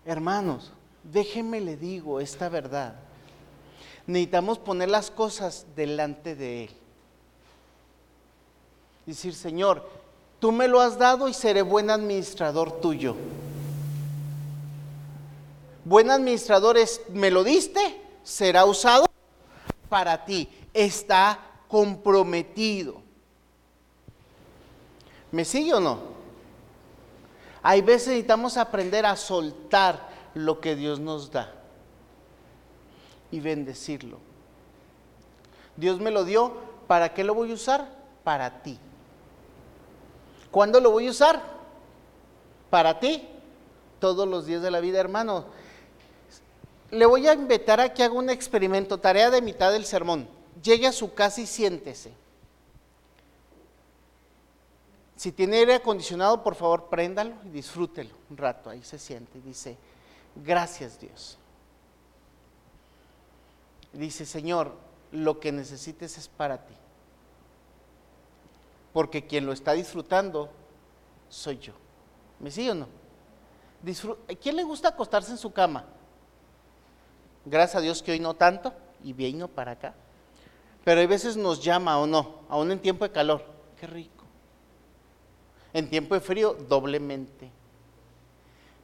Hermanos, 0.05 0.73
déjenme 1.05 1.61
le 1.61 1.77
digo 1.77 2.21
esta 2.21 2.49
verdad. 2.49 2.97
Necesitamos 4.07 4.59
poner 4.59 4.91
las 4.91 5.11
cosas 5.11 5.67
delante 5.77 6.35
de 6.35 6.65
Él. 6.65 6.71
Decir, 9.07 9.35
Señor, 9.35 9.89
tú 10.41 10.53
me 10.53 10.69
lo 10.69 10.81
has 10.81 10.99
dado 10.99 11.29
y 11.29 11.35
seré 11.35 11.63
buen 11.63 11.91
administrador 11.91 12.81
tuyo 12.81 13.15
buen 15.85 16.11
administrador 16.11 16.77
es, 16.77 17.03
me 17.11 17.31
lo 17.31 17.45
diste, 17.45 18.01
será 18.23 18.65
usado 18.65 19.07
para 19.89 20.25
ti. 20.25 20.49
Está 20.73 21.39
comprometido. 21.69 23.03
¿Me 25.31 25.45
sigue 25.45 25.75
o 25.75 25.81
no? 25.81 26.15
Hay 27.63 27.81
veces 27.81 28.09
necesitamos 28.09 28.57
aprender 28.57 29.07
a 29.07 29.17
soltar 29.17 30.09
lo 30.35 30.61
que 30.61 30.77
Dios 30.77 31.01
nos 31.01 31.31
da 31.31 31.53
y 33.31 33.41
bendecirlo. 33.41 34.19
Dios 35.77 35.99
me 36.01 36.11
lo 36.11 36.25
dio, 36.25 36.57
¿para 36.87 37.15
qué 37.15 37.25
lo 37.25 37.35
voy 37.35 37.51
a 37.51 37.55
usar? 37.55 37.89
Para 38.23 38.63
ti. 38.63 38.79
¿Cuándo 40.55 40.81
lo 40.81 40.93
voy 40.93 41.09
a 41.09 41.11
usar? 41.11 41.43
Para 42.71 42.99
ti. 42.99 43.29
Todos 43.99 44.27
los 44.27 44.47
días 44.47 44.63
de 44.63 44.71
la 44.71 44.81
vida, 44.81 45.01
hermano 45.01 45.45
le 46.95 47.07
voy 47.07 47.27
a 47.27 47.35
invitar 47.35 47.81
a 47.81 47.93
que 47.93 48.05
haga 48.05 48.15
un 48.15 48.31
experimento, 48.31 48.99
tarea 48.99 49.31
de 49.31 49.43
mitad 49.43 49.73
del 49.73 49.85
sermón. 49.85 50.29
Llegue 50.63 50.87
a 50.87 50.93
su 50.93 51.13
casa 51.13 51.41
y 51.41 51.47
siéntese. 51.47 52.13
Si 55.17 55.33
tiene 55.33 55.59
aire 55.59 55.75
acondicionado, 55.75 56.43
por 56.43 56.55
favor, 56.55 56.89
préndalo 56.89 57.35
y 57.45 57.49
disfrútelo 57.49 58.11
un 58.31 58.37
rato. 58.37 58.71
Ahí 58.71 58.83
se 58.85 58.99
siente 58.99 59.39
y 59.39 59.41
dice, 59.41 59.77
gracias 60.37 61.01
Dios. 61.01 61.39
Dice, 63.93 64.25
Señor, 64.25 64.73
lo 65.11 65.41
que 65.41 65.53
necesites 65.53 66.19
es 66.19 66.29
para 66.29 66.59
ti. 66.59 66.75
Porque 68.95 69.27
quien 69.27 69.45
lo 69.45 69.53
está 69.53 69.73
disfrutando 69.73 70.49
soy 71.29 71.59
yo. 71.59 71.73
¿Me 72.39 72.51
sigue 72.51 72.71
o 72.71 72.75
no? 72.77 72.87
¿Quién 74.41 74.55
le 74.55 74.63
gusta 74.63 74.91
acostarse 74.91 75.33
en 75.33 75.37
su 75.37 75.53
cama? 75.53 75.85
Gracias 77.45 77.75
a 77.75 77.81
Dios 77.81 78.03
que 78.03 78.13
hoy 78.13 78.21
no 78.21 78.35
tanto 78.35 78.73
y 79.03 79.13
vino 79.13 79.49
para 79.49 79.73
acá. 79.73 79.95
Pero 80.85 81.01
hay 81.01 81.07
veces 81.07 81.37
nos 81.37 81.61
llama 81.61 81.99
o 81.99 82.07
no, 82.07 82.43
aún 82.49 82.71
en 82.71 82.79
tiempo 82.79 83.05
de 83.05 83.11
calor. 83.11 83.45
Qué 83.81 83.89
rico. 83.89 84.25
En 85.73 85.91
tiempo 85.91 86.15
de 86.15 86.21
frío, 86.21 86.55
doblemente. 86.69 87.51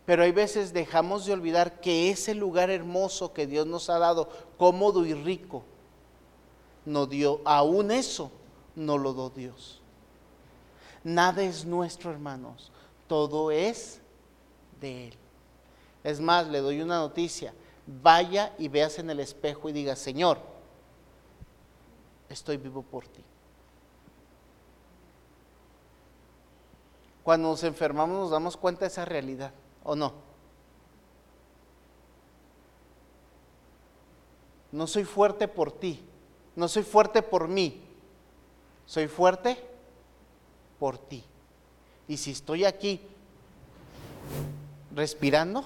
Pero 0.07 0.25
hay 0.25 0.33
veces 0.33 0.73
dejamos 0.73 1.25
de 1.25 1.35
olvidar 1.35 1.81
que 1.81 2.11
ese 2.11 2.35
lugar 2.35 2.68
hermoso 2.68 3.33
que 3.33 3.46
Dios 3.46 3.64
nos 3.64 3.88
ha 3.88 4.01
dado, 4.01 4.29
cómodo 4.59 5.07
y 5.07 5.14
rico, 5.14 5.62
no 6.85 7.07
dio, 7.07 7.40
aún 7.44 7.92
eso 7.92 8.33
no 8.75 8.99
lo 8.99 9.12
dio 9.14 9.31
Dios. 9.31 9.79
Nada 11.02 11.42
es 11.42 11.64
nuestro, 11.64 12.10
hermanos. 12.10 12.70
Todo 13.06 13.50
es 13.50 14.00
de 14.80 15.08
Él. 15.08 15.14
Es 16.04 16.20
más, 16.20 16.46
le 16.48 16.60
doy 16.60 16.80
una 16.80 16.98
noticia. 16.98 17.54
Vaya 17.86 18.54
y 18.58 18.68
veas 18.68 18.98
en 18.98 19.10
el 19.10 19.20
espejo 19.20 19.68
y 19.68 19.72
diga, 19.72 19.96
Señor, 19.96 20.38
estoy 22.28 22.56
vivo 22.56 22.82
por 22.82 23.06
ti. 23.06 23.24
Cuando 27.22 27.48
nos 27.48 27.64
enfermamos 27.64 28.18
nos 28.18 28.30
damos 28.30 28.56
cuenta 28.56 28.80
de 28.80 28.86
esa 28.88 29.04
realidad, 29.04 29.52
¿o 29.84 29.94
no? 29.94 30.12
No 34.72 34.86
soy 34.86 35.04
fuerte 35.04 35.48
por 35.48 35.72
ti, 35.72 36.02
no 36.56 36.68
soy 36.68 36.82
fuerte 36.82 37.22
por 37.22 37.48
mí, 37.48 37.82
soy 38.86 39.08
fuerte 39.08 39.69
por 40.80 40.98
ti. 40.98 41.22
Y 42.08 42.16
si 42.16 42.32
estoy 42.32 42.64
aquí 42.64 43.00
respirando, 44.92 45.62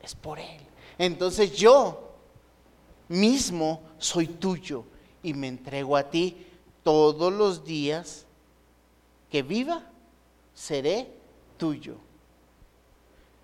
es 0.00 0.14
por 0.14 0.38
Él. 0.38 0.60
Entonces 0.96 1.52
yo 1.52 2.14
mismo 3.08 3.82
soy 3.98 4.26
tuyo 4.28 4.84
y 5.22 5.34
me 5.34 5.48
entrego 5.48 5.96
a 5.96 6.08
ti 6.08 6.46
todos 6.82 7.32
los 7.32 7.64
días 7.64 8.24
que 9.30 9.42
viva, 9.42 9.82
seré 10.54 11.12
tuyo. 11.58 11.96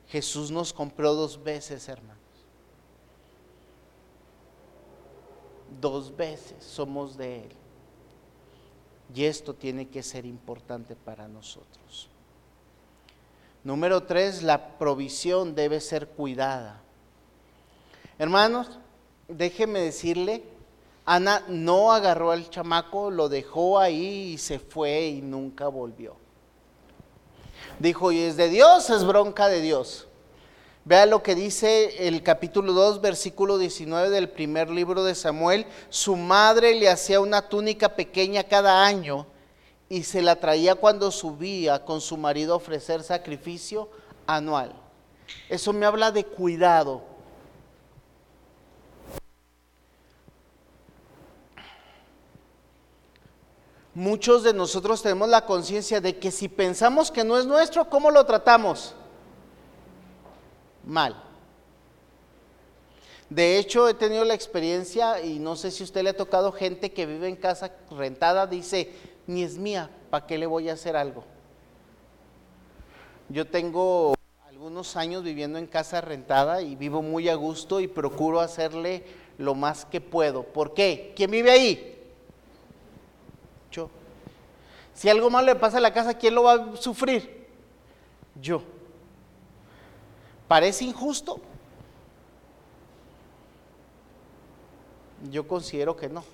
Jesús 0.09 0.51
nos 0.51 0.73
compró 0.73 1.15
dos 1.15 1.43
veces, 1.43 1.89
hermanos. 1.89 2.17
Dos 5.81 6.17
veces 6.17 6.65
somos 6.65 7.17
de 7.17 7.45
Él. 7.45 7.53
Y 9.15 9.25
esto 9.25 9.55
tiene 9.55 9.89
que 9.89 10.03
ser 10.03 10.27
importante 10.27 10.95
para 10.95 11.29
nosotros. 11.29 12.09
Número 13.65 14.03
tres, 14.03 14.43
la 14.43 14.79
provisión 14.79 15.55
debe 15.55 15.81
ser 15.81 16.09
cuidada. 16.09 16.81
Hermanos, 18.19 18.79
déjeme 19.29 19.81
decirle, 19.81 20.43
Ana 21.05 21.45
no 21.49 21.93
agarró 21.93 22.33
al 22.33 22.51
chamaco, 22.51 23.11
lo 23.11 23.29
dejó 23.29 23.79
ahí 23.79 24.33
y 24.35 24.39
se 24.39 24.59
fue 24.59 25.07
y 25.07 25.23
nunca 25.23 25.69
volvió. 25.69 26.17
Dijo, 27.79 28.13
y 28.13 28.19
es 28.21 28.37
de 28.37 28.49
Dios, 28.49 28.91
es 28.91 29.05
bronca 29.05 29.49
de 29.49 29.61
Dios. 29.61 30.08
Vea 30.89 31.05
lo 31.05 31.23
que 31.23 31.35
dice 31.35 32.09
el 32.09 32.23
capítulo 32.23 32.73
2, 32.73 33.03
versículo 33.03 33.59
19 33.59 34.09
del 34.09 34.31
primer 34.31 34.71
libro 34.71 35.05
de 35.05 35.15
Samuel. 35.15 35.67
Su 35.91 36.17
madre 36.17 36.75
le 36.77 36.89
hacía 36.89 37.21
una 37.21 37.47
túnica 37.47 37.91
pequeña 37.91 38.43
cada 38.43 38.87
año 38.87 39.27
y 39.91 40.05
se 40.05 40.23
la 40.23 40.37
traía 40.37 40.77
cuando 40.77 41.11
subía 41.11 41.85
con 41.85 42.01
su 42.01 42.17
marido 42.17 42.55
a 42.55 42.57
ofrecer 42.57 43.03
sacrificio 43.03 43.91
anual. 44.27 44.73
Eso 45.51 45.75
me 45.75 45.85
habla 45.85 46.11
de 46.11 46.25
cuidado. 46.25 47.03
Muchos 53.93 54.43
de 54.43 54.55
nosotros 54.55 55.03
tenemos 55.03 55.29
la 55.29 55.45
conciencia 55.45 56.01
de 56.01 56.19
que 56.19 56.31
si 56.31 56.49
pensamos 56.49 57.11
que 57.11 57.25
no 57.25 57.37
es 57.37 57.45
nuestro, 57.45 57.91
¿cómo 57.91 58.11
lo 58.11 58.25
tratamos? 58.25 58.95
Mal. 60.89 61.23
De 63.31 63.59
hecho, 63.59 63.89
he 63.89 63.95
tenido 63.95 64.25
la 64.25 64.35
experiencia, 64.35 65.23
y 65.23 65.39
no 65.39 65.55
sé 65.55 65.71
si 65.71 65.85
usted 65.85 66.03
le 66.03 66.11
ha 66.11 66.17
tocado 66.17 66.51
gente 66.51 66.93
que 66.93 67.05
vive 67.05 67.29
en 67.29 67.37
casa 67.37 67.71
rentada, 67.91 68.47
dice, 68.47 68.91
ni 69.27 69.43
es 69.43 69.59
mía, 69.59 69.91
¿para 70.11 70.27
qué 70.27 70.39
le 70.39 70.47
voy 70.47 70.71
a 70.71 70.73
hacer 70.73 70.97
algo? 70.97 71.25
Yo 73.29 73.47
tengo 73.47 74.15
algunos 74.47 74.97
años 74.97 75.23
viviendo 75.23 75.59
en 75.59 75.67
casa 75.67 76.01
rentada 76.01 76.63
y 76.63 76.75
vivo 76.75 77.03
muy 77.03 77.29
a 77.29 77.35
gusto 77.35 77.81
y 77.81 77.87
procuro 77.87 78.41
hacerle 78.41 79.05
lo 79.37 79.55
más 79.55 79.85
que 79.85 80.01
puedo. 80.01 80.43
¿Por 80.43 80.73
qué? 80.73 81.13
¿Quién 81.15 81.31
vive 81.31 81.51
ahí? 81.51 82.03
Yo. 83.71 83.91
Si 84.95 85.11
algo 85.11 85.29
malo 85.29 85.47
le 85.49 85.55
pasa 85.55 85.77
a 85.77 85.83
la 85.83 85.93
casa, 85.93 86.15
¿quién 86.15 86.35
lo 86.35 86.45
va 86.45 86.55
a 86.55 86.77
sufrir? 86.77 87.47
Yo. 88.41 88.63
¿Parece 90.49 90.85
injusto? 90.85 91.39
Yo 95.31 95.47
considero 95.47 95.95
que 95.95 96.09
no, 96.09 96.25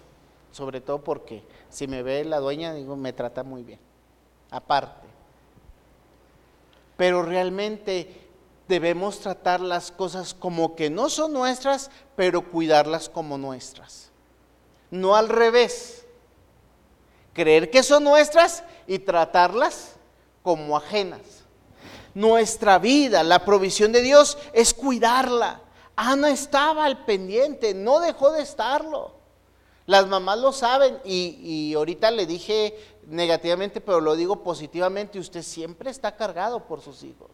sobre 0.53 0.81
todo 0.81 1.03
porque 1.03 1.42
si 1.68 1.88
me 1.88 2.05
ve 2.05 2.24
la 2.24 2.38
dueña, 2.38 2.72
digo, 2.74 2.94
me 2.94 3.12
trata 3.12 3.42
muy 3.42 3.64
bien, 3.64 3.81
aparte. 4.50 5.09
Pero 6.96 7.22
realmente 7.22 8.29
debemos 8.68 9.18
tratar 9.18 9.61
las 9.61 9.90
cosas 9.90 10.33
como 10.33 10.77
que 10.77 10.90
no 10.90 11.11
son 11.11 11.33
nuestras, 11.33 11.90
pero 12.14 12.53
cuidarlas 12.53 13.09
como 13.09 13.37
nuestras. 13.37 14.12
No 14.92 15.16
al 15.16 15.29
revés. 15.29 16.07
Creer 17.33 17.68
que 17.68 17.83
son 17.83 18.05
nuestras 18.05 18.62
y 18.87 19.00
tratarlas 19.00 19.96
como 20.44 20.77
ajenas 20.77 21.33
nuestra 22.14 22.79
vida, 22.79 23.22
la 23.22 23.44
provisión 23.44 23.92
de 23.92 24.00
Dios 24.00 24.38
es 24.53 24.72
cuidarla. 24.72 25.61
Ana 25.96 26.31
estaba 26.31 26.85
al 26.85 27.05
pendiente, 27.05 27.74
no 27.74 28.00
dejó 28.00 28.33
de 28.33 28.42
estarlo. 28.42 29.12
Las 29.87 30.07
mamás 30.07 30.38
lo 30.38 30.53
saben 30.53 30.98
y, 31.05 31.74
ahorita 31.74 32.11
le 32.11 32.27
dije 32.27 32.74
negativamente, 33.07 33.81
pero 33.81 34.00
lo 34.00 34.16
digo 34.16 34.42
positivamente, 34.42 35.18
usted 35.18 35.42
siempre 35.42 35.90
está 35.90 36.16
cargado 36.16 36.64
por 36.66 36.81
sus 36.81 37.03
hijos. 37.03 37.31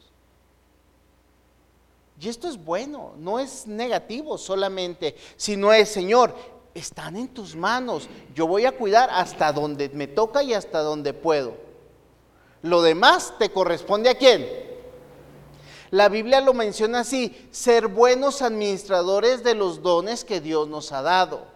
Y 2.20 2.28
esto 2.28 2.48
es 2.48 2.62
bueno, 2.62 3.14
no 3.16 3.38
es 3.38 3.66
negativo 3.66 4.36
solamente, 4.36 5.14
sino 5.36 5.72
es, 5.72 5.88
Señor, 5.88 6.34
están 6.74 7.16
en 7.16 7.28
tus 7.28 7.56
manos, 7.56 8.08
yo 8.34 8.46
voy 8.46 8.66
a 8.66 8.76
cuidar 8.76 9.08
hasta 9.10 9.52
donde 9.52 9.88
me 9.90 10.06
toca 10.06 10.42
y 10.42 10.52
hasta 10.52 10.80
donde 10.80 11.14
puedo. 11.14 11.54
Lo 12.62 12.82
demás 12.82 13.32
te 13.38 13.50
corresponde 13.50 14.10
a 14.10 14.14
quién? 14.18 14.69
La 15.90 16.08
Biblia 16.08 16.40
lo 16.40 16.54
menciona 16.54 17.00
así, 17.00 17.48
ser 17.50 17.88
buenos 17.88 18.42
administradores 18.42 19.42
de 19.42 19.54
los 19.54 19.82
dones 19.82 20.24
que 20.24 20.40
Dios 20.40 20.68
nos 20.68 20.92
ha 20.92 21.02
dado. 21.02 21.46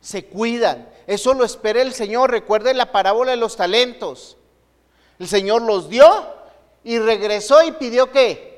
Se 0.00 0.26
cuidan. 0.26 0.88
Eso 1.06 1.34
lo 1.34 1.44
espera 1.44 1.80
el 1.80 1.92
Señor. 1.92 2.30
Recuerde 2.30 2.74
la 2.74 2.92
parábola 2.92 3.30
de 3.30 3.38
los 3.38 3.56
talentos. 3.56 4.36
El 5.18 5.26
Señor 5.26 5.62
los 5.62 5.88
dio 5.88 6.06
y 6.84 6.98
regresó 6.98 7.62
y 7.64 7.72
pidió 7.72 8.10
qué. 8.12 8.48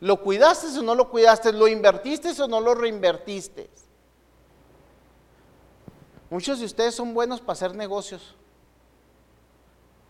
¿Lo 0.00 0.20
cuidaste 0.20 0.78
o 0.78 0.82
no 0.82 0.94
lo 0.94 1.10
cuidaste? 1.10 1.52
¿Lo 1.52 1.68
invertiste 1.68 2.30
o 2.42 2.48
no 2.48 2.60
lo 2.60 2.74
reinvertiste? 2.74 3.70
Muchos 6.28 6.58
de 6.58 6.66
ustedes 6.66 6.94
son 6.94 7.14
buenos 7.14 7.40
para 7.40 7.52
hacer 7.52 7.74
negocios. 7.74 8.34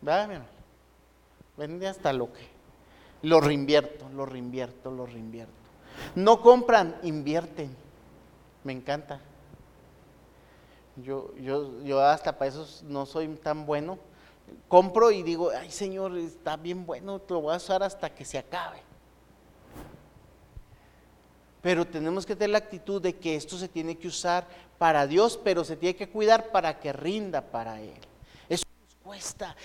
¿Verdad, 0.03 0.43
Vende 1.57 1.87
hasta 1.87 2.12
lo 2.12 2.33
que. 2.33 2.51
Lo 3.23 3.41
reinvierto, 3.41 4.09
lo 4.11 4.27
reinvierto, 4.27 4.91
lo 4.91 5.07
reinvierto. 5.07 5.53
No 6.17 6.43
compran, 6.43 6.97
invierten. 7.05 7.75
Me 8.65 8.73
encanta. 8.73 9.21
Yo, 10.97 11.35
yo, 11.37 11.81
yo 11.85 12.01
hasta 12.01 12.37
para 12.37 12.51
eso 12.51 12.67
no 12.85 13.07
soy 13.07 13.29
tan 13.29 13.65
bueno. 13.65 13.99
Compro 14.69 15.12
y 15.12 15.23
digo, 15.23 15.51
ay 15.51 15.71
Señor, 15.71 16.17
está 16.19 16.57
bien 16.57 16.85
bueno, 16.85 17.21
te 17.21 17.33
lo 17.33 17.43
voy 17.43 17.55
a 17.55 17.57
usar 17.57 17.83
hasta 17.83 18.12
que 18.12 18.25
se 18.25 18.38
acabe. 18.38 18.83
Pero 21.62 21.87
tenemos 21.87 22.27
que 22.27 22.35
tener 22.35 22.51
la 22.51 22.59
actitud 22.59 23.01
de 23.01 23.17
que 23.17 23.37
esto 23.37 23.57
se 23.57 23.69
tiene 23.69 23.97
que 23.97 24.09
usar 24.09 24.47
para 24.79 25.07
Dios, 25.07 25.38
pero 25.43 25.62
se 25.62 25.77
tiene 25.77 25.95
que 25.95 26.11
cuidar 26.11 26.51
para 26.51 26.81
que 26.81 26.93
rinda 26.93 27.41
para 27.41 27.81
Él. 27.81 28.01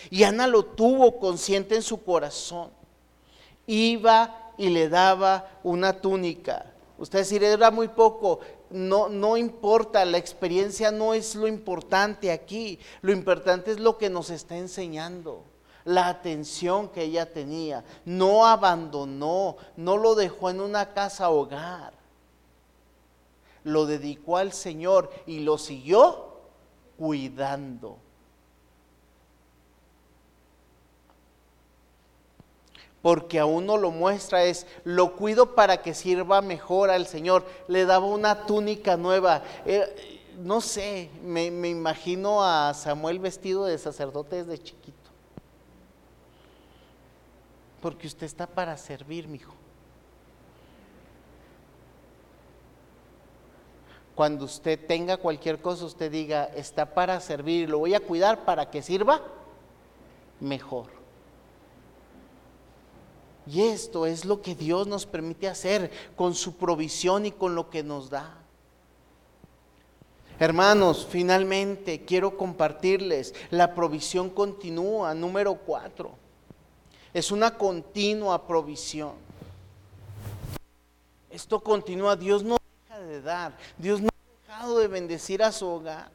Y 0.09 0.23
Ana 0.23 0.47
lo 0.47 0.63
tuvo 0.63 1.19
consciente 1.19 1.75
en 1.75 1.81
su 1.81 2.03
corazón. 2.03 2.69
Iba 3.65 4.53
y 4.57 4.69
le 4.69 4.89
daba 4.89 5.59
una 5.63 5.99
túnica. 6.01 6.73
Usted 6.97 7.19
decir, 7.19 7.43
era 7.43 7.69
muy 7.71 7.89
poco. 7.89 8.39
no, 8.69 9.07
no 9.09 9.37
importa, 9.37 10.03
la 10.05 10.17
experiencia 10.17 10.91
no 10.91 11.13
es 11.13 11.35
lo 11.35 11.47
importante 11.47 12.31
aquí, 12.31 12.79
lo 13.01 13.11
importante 13.11 13.71
es 13.71 13.79
lo 13.79 13.97
que 13.97 14.09
nos 14.09 14.29
está 14.29 14.57
enseñando 14.57 15.43
la 15.87 16.09
atención 16.09 16.89
que 16.89 17.03
ella 17.03 17.31
tenía. 17.31 17.83
No 18.03 18.45
abandonó, 18.45 19.55
no 19.77 19.95
lo 19.95 20.15
dejó 20.15 20.49
en 20.49 20.59
una 20.59 20.93
casa 20.93 21.29
hogar. 21.29 21.93
Lo 23.63 23.85
dedicó 23.85 24.35
al 24.35 24.51
Señor 24.51 25.09
y 25.25 25.39
lo 25.39 25.57
siguió 25.57 26.41
cuidando. 26.97 27.99
Porque 33.07 33.39
a 33.39 33.45
uno 33.45 33.77
lo 33.77 33.89
muestra 33.89 34.43
es, 34.43 34.67
lo 34.83 35.15
cuido 35.15 35.55
para 35.55 35.81
que 35.81 35.93
sirva 35.93 36.41
mejor 36.41 36.89
al 36.89 37.07
Señor. 37.07 37.45
Le 37.69 37.85
daba 37.85 38.05
una 38.05 38.45
túnica 38.45 38.97
nueva. 38.97 39.43
Eh, 39.65 40.19
no 40.39 40.59
sé, 40.59 41.09
me, 41.23 41.49
me, 41.49 41.69
imagino 41.69 42.43
a 42.43 42.73
Samuel 42.73 43.19
vestido 43.19 43.63
de 43.63 43.77
sacerdote 43.77 44.43
desde 44.43 44.61
chiquito. 44.61 45.09
Porque 47.79 48.07
usted 48.07 48.25
está 48.25 48.45
para 48.45 48.75
servir, 48.75 49.29
mi 49.29 49.37
hijo. 49.37 49.53
Cuando 54.15 54.43
usted 54.43 54.85
tenga 54.85 55.15
cualquier 55.15 55.61
cosa, 55.61 55.85
usted 55.85 56.11
diga, 56.11 56.43
está 56.55 56.93
para 56.93 57.21
servir, 57.21 57.69
lo 57.69 57.79
voy 57.79 57.93
a 57.93 58.01
cuidar 58.01 58.43
para 58.43 58.69
que 58.69 58.81
sirva 58.81 59.21
mejor. 60.41 60.96
Y 63.49 63.61
esto 63.61 64.05
es 64.05 64.25
lo 64.25 64.41
que 64.41 64.55
Dios 64.55 64.87
nos 64.87 65.05
permite 65.05 65.47
hacer 65.47 65.89
con 66.15 66.35
su 66.35 66.57
provisión 66.57 67.25
y 67.25 67.31
con 67.31 67.55
lo 67.55 67.69
que 67.69 67.81
nos 67.81 68.09
da. 68.09 68.35
Hermanos, 70.39 71.07
finalmente 71.09 72.03
quiero 72.05 72.37
compartirles, 72.37 73.33
la 73.49 73.73
provisión 73.73 74.29
continúa, 74.29 75.13
número 75.15 75.55
cuatro. 75.55 76.11
Es 77.13 77.31
una 77.31 77.57
continua 77.57 78.45
provisión. 78.45 79.13
Esto 81.29 81.59
continúa, 81.59 82.15
Dios 82.15 82.43
no 82.43 82.57
deja 82.83 82.99
de 82.99 83.21
dar, 83.21 83.57
Dios 83.77 84.01
no 84.01 84.09
ha 84.09 84.47
dejado 84.47 84.79
de 84.79 84.87
bendecir 84.87 85.41
a 85.41 85.51
su 85.51 85.67
hogar. 85.67 86.11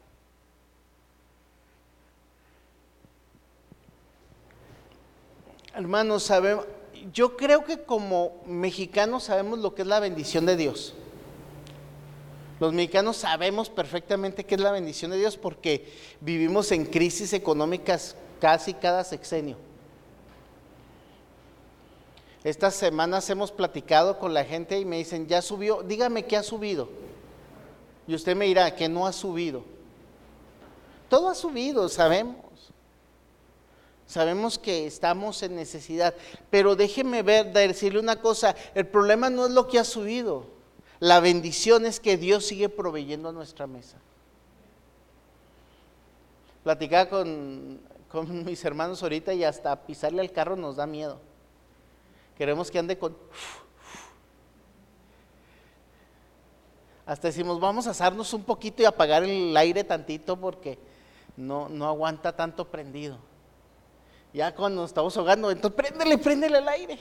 Hermanos, 5.73 6.23
sabemos, 6.23 6.65
yo 7.11 7.35
creo 7.35 7.65
que 7.65 7.83
como 7.83 8.41
mexicanos 8.45 9.23
sabemos 9.23 9.59
lo 9.59 9.75
que 9.75 9.81
es 9.81 9.87
la 9.87 9.99
bendición 9.99 10.45
de 10.45 10.55
Dios. 10.55 10.93
Los 12.59 12.71
mexicanos 12.71 13.17
sabemos 13.17 13.69
perfectamente 13.69 14.45
qué 14.45 14.55
es 14.55 14.61
la 14.61 14.71
bendición 14.71 15.11
de 15.11 15.17
Dios 15.17 15.35
porque 15.35 15.91
vivimos 16.21 16.71
en 16.71 16.85
crisis 16.85 17.33
económicas 17.33 18.15
casi 18.39 18.73
cada 18.73 19.03
sexenio. 19.03 19.57
Estas 22.43 22.75
semanas 22.75 23.29
hemos 23.29 23.51
platicado 23.51 24.19
con 24.19 24.33
la 24.33 24.43
gente 24.43 24.79
y 24.79 24.85
me 24.85 24.97
dicen, 24.97 25.27
ya 25.27 25.41
subió, 25.41 25.81
dígame 25.81 26.25
qué 26.25 26.37
ha 26.37 26.43
subido. 26.43 26.89
Y 28.05 28.15
usted 28.15 28.35
me 28.35 28.45
dirá 28.45 28.75
que 28.75 28.89
no 28.89 29.07
ha 29.07 29.13
subido. 29.13 29.63
Todo 31.09 31.29
ha 31.29 31.35
subido, 31.35 31.87
sabemos. 31.87 32.42
Sabemos 34.13 34.59
que 34.59 34.85
estamos 34.85 35.41
en 35.41 35.55
necesidad, 35.55 36.13
pero 36.51 36.75
déjeme 36.75 37.23
ver, 37.23 37.51
decirle 37.51 37.99
una 37.99 38.21
cosa, 38.21 38.55
el 38.75 38.85
problema 38.85 39.31
no 39.31 39.47
es 39.47 39.51
lo 39.53 39.67
que 39.67 39.79
ha 39.79 39.83
subido, 39.83 40.45
la 40.99 41.19
bendición 41.19 41.87
es 41.87 41.99
que 41.99 42.15
Dios 42.15 42.45
sigue 42.45 42.69
proveyendo 42.69 43.29
a 43.29 43.31
nuestra 43.31 43.65
mesa. 43.65 43.97
Platicaba 46.63 47.09
con, 47.09 47.79
mis 48.45 48.63
hermanos 48.63 49.01
ahorita 49.01 49.33
y 49.33 49.43
hasta 49.45 49.83
pisarle 49.83 50.21
al 50.21 50.31
carro 50.31 50.55
nos 50.55 50.75
da 50.75 50.85
miedo. 50.85 51.17
Queremos 52.37 52.69
que 52.69 52.77
ande 52.77 52.99
con... 52.99 53.17
Hasta 57.07 57.29
decimos, 57.29 57.59
vamos 57.59 57.87
a 57.87 57.89
asarnos 57.89 58.31
un 58.31 58.43
poquito 58.43 58.83
y 58.83 58.85
apagar 58.85 59.23
el 59.23 59.57
aire 59.57 59.83
tantito 59.83 60.39
porque 60.39 60.77
no, 61.35 61.67
no 61.67 61.87
aguanta 61.87 62.35
tanto 62.35 62.69
prendido. 62.69 63.32
Ya 64.33 64.53
cuando 64.53 64.81
nos 64.81 64.89
estamos 64.89 65.15
ahogando, 65.15 65.51
entonces 65.51 65.75
préndele, 65.77 66.17
préndele 66.17 66.57
el 66.57 66.67
aire. 66.67 66.99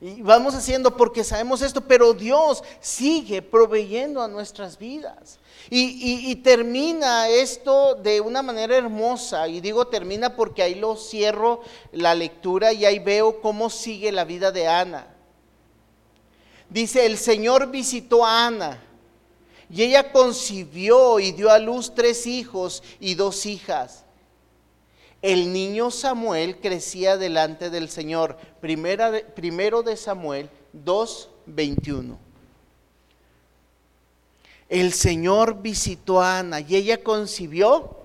Y 0.00 0.22
vamos 0.22 0.54
haciendo 0.54 0.96
porque 0.96 1.24
sabemos 1.24 1.60
esto, 1.60 1.80
pero 1.80 2.14
Dios 2.14 2.62
sigue 2.80 3.42
proveyendo 3.42 4.22
a 4.22 4.28
nuestras 4.28 4.78
vidas. 4.78 5.40
Y, 5.70 6.34
termina 6.36 7.28
esto 7.28 7.96
de 7.96 8.20
una 8.20 8.40
manera 8.40 8.76
hermosa. 8.76 9.48
Y 9.48 9.60
digo 9.60 9.88
termina 9.88 10.36
porque 10.36 10.62
ahí 10.62 10.76
lo 10.76 10.96
cierro 10.96 11.60
la 11.92 12.14
lectura 12.14 12.72
y 12.72 12.84
ahí 12.84 13.00
veo 13.00 13.40
cómo 13.40 13.68
sigue 13.68 14.12
la 14.12 14.24
vida 14.24 14.52
de 14.52 14.68
Ana. 14.68 15.06
Dice, 16.70 17.04
el 17.04 17.18
Señor 17.18 17.70
visitó 17.70 18.24
a 18.24 18.46
Ana 18.46 18.82
y 19.68 19.82
ella 19.82 20.12
concibió 20.12 21.18
y 21.18 21.32
dio 21.32 21.50
a 21.50 21.58
luz 21.58 21.92
tres 21.94 22.26
hijos 22.26 22.82
y 23.00 23.14
dos 23.14 23.46
hijas. 23.46 24.04
El 25.20 25.52
niño 25.52 25.90
Samuel 25.90 26.60
crecía 26.60 27.16
delante 27.16 27.70
del 27.70 27.88
Señor. 27.88 28.36
Primera 28.60 29.12
primero 29.34 29.82
de 29.82 29.96
Samuel 29.96 30.48
2.21. 30.84 32.16
El 34.68 34.92
Señor 34.92 35.60
visitó 35.60 36.20
a 36.20 36.38
Ana 36.38 36.60
y 36.60 36.76
ella 36.76 37.02
concibió 37.02 37.96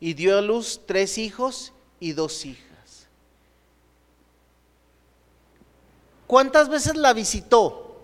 y 0.00 0.14
dio 0.14 0.38
a 0.38 0.42
luz 0.42 0.82
tres 0.86 1.18
hijos 1.18 1.72
y 1.98 2.12
dos 2.12 2.44
hijas. 2.44 3.08
¿Cuántas 6.26 6.68
veces 6.68 6.94
la 6.94 7.14
visitó? 7.14 7.96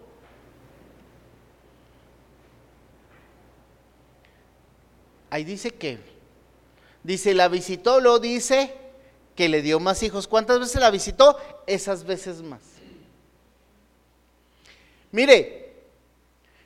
Ahí 5.30 5.44
dice 5.44 5.70
que 5.70 6.13
Dice, 7.04 7.34
la 7.34 7.48
visitó, 7.48 8.00
lo 8.00 8.18
dice 8.18 8.74
que 9.36 9.48
le 9.48 9.62
dio 9.62 9.78
más 9.78 10.02
hijos. 10.02 10.26
¿Cuántas 10.26 10.58
veces 10.58 10.80
la 10.80 10.90
visitó? 10.90 11.36
Esas 11.66 12.04
veces 12.04 12.42
más. 12.42 12.62
Mire, 15.12 15.76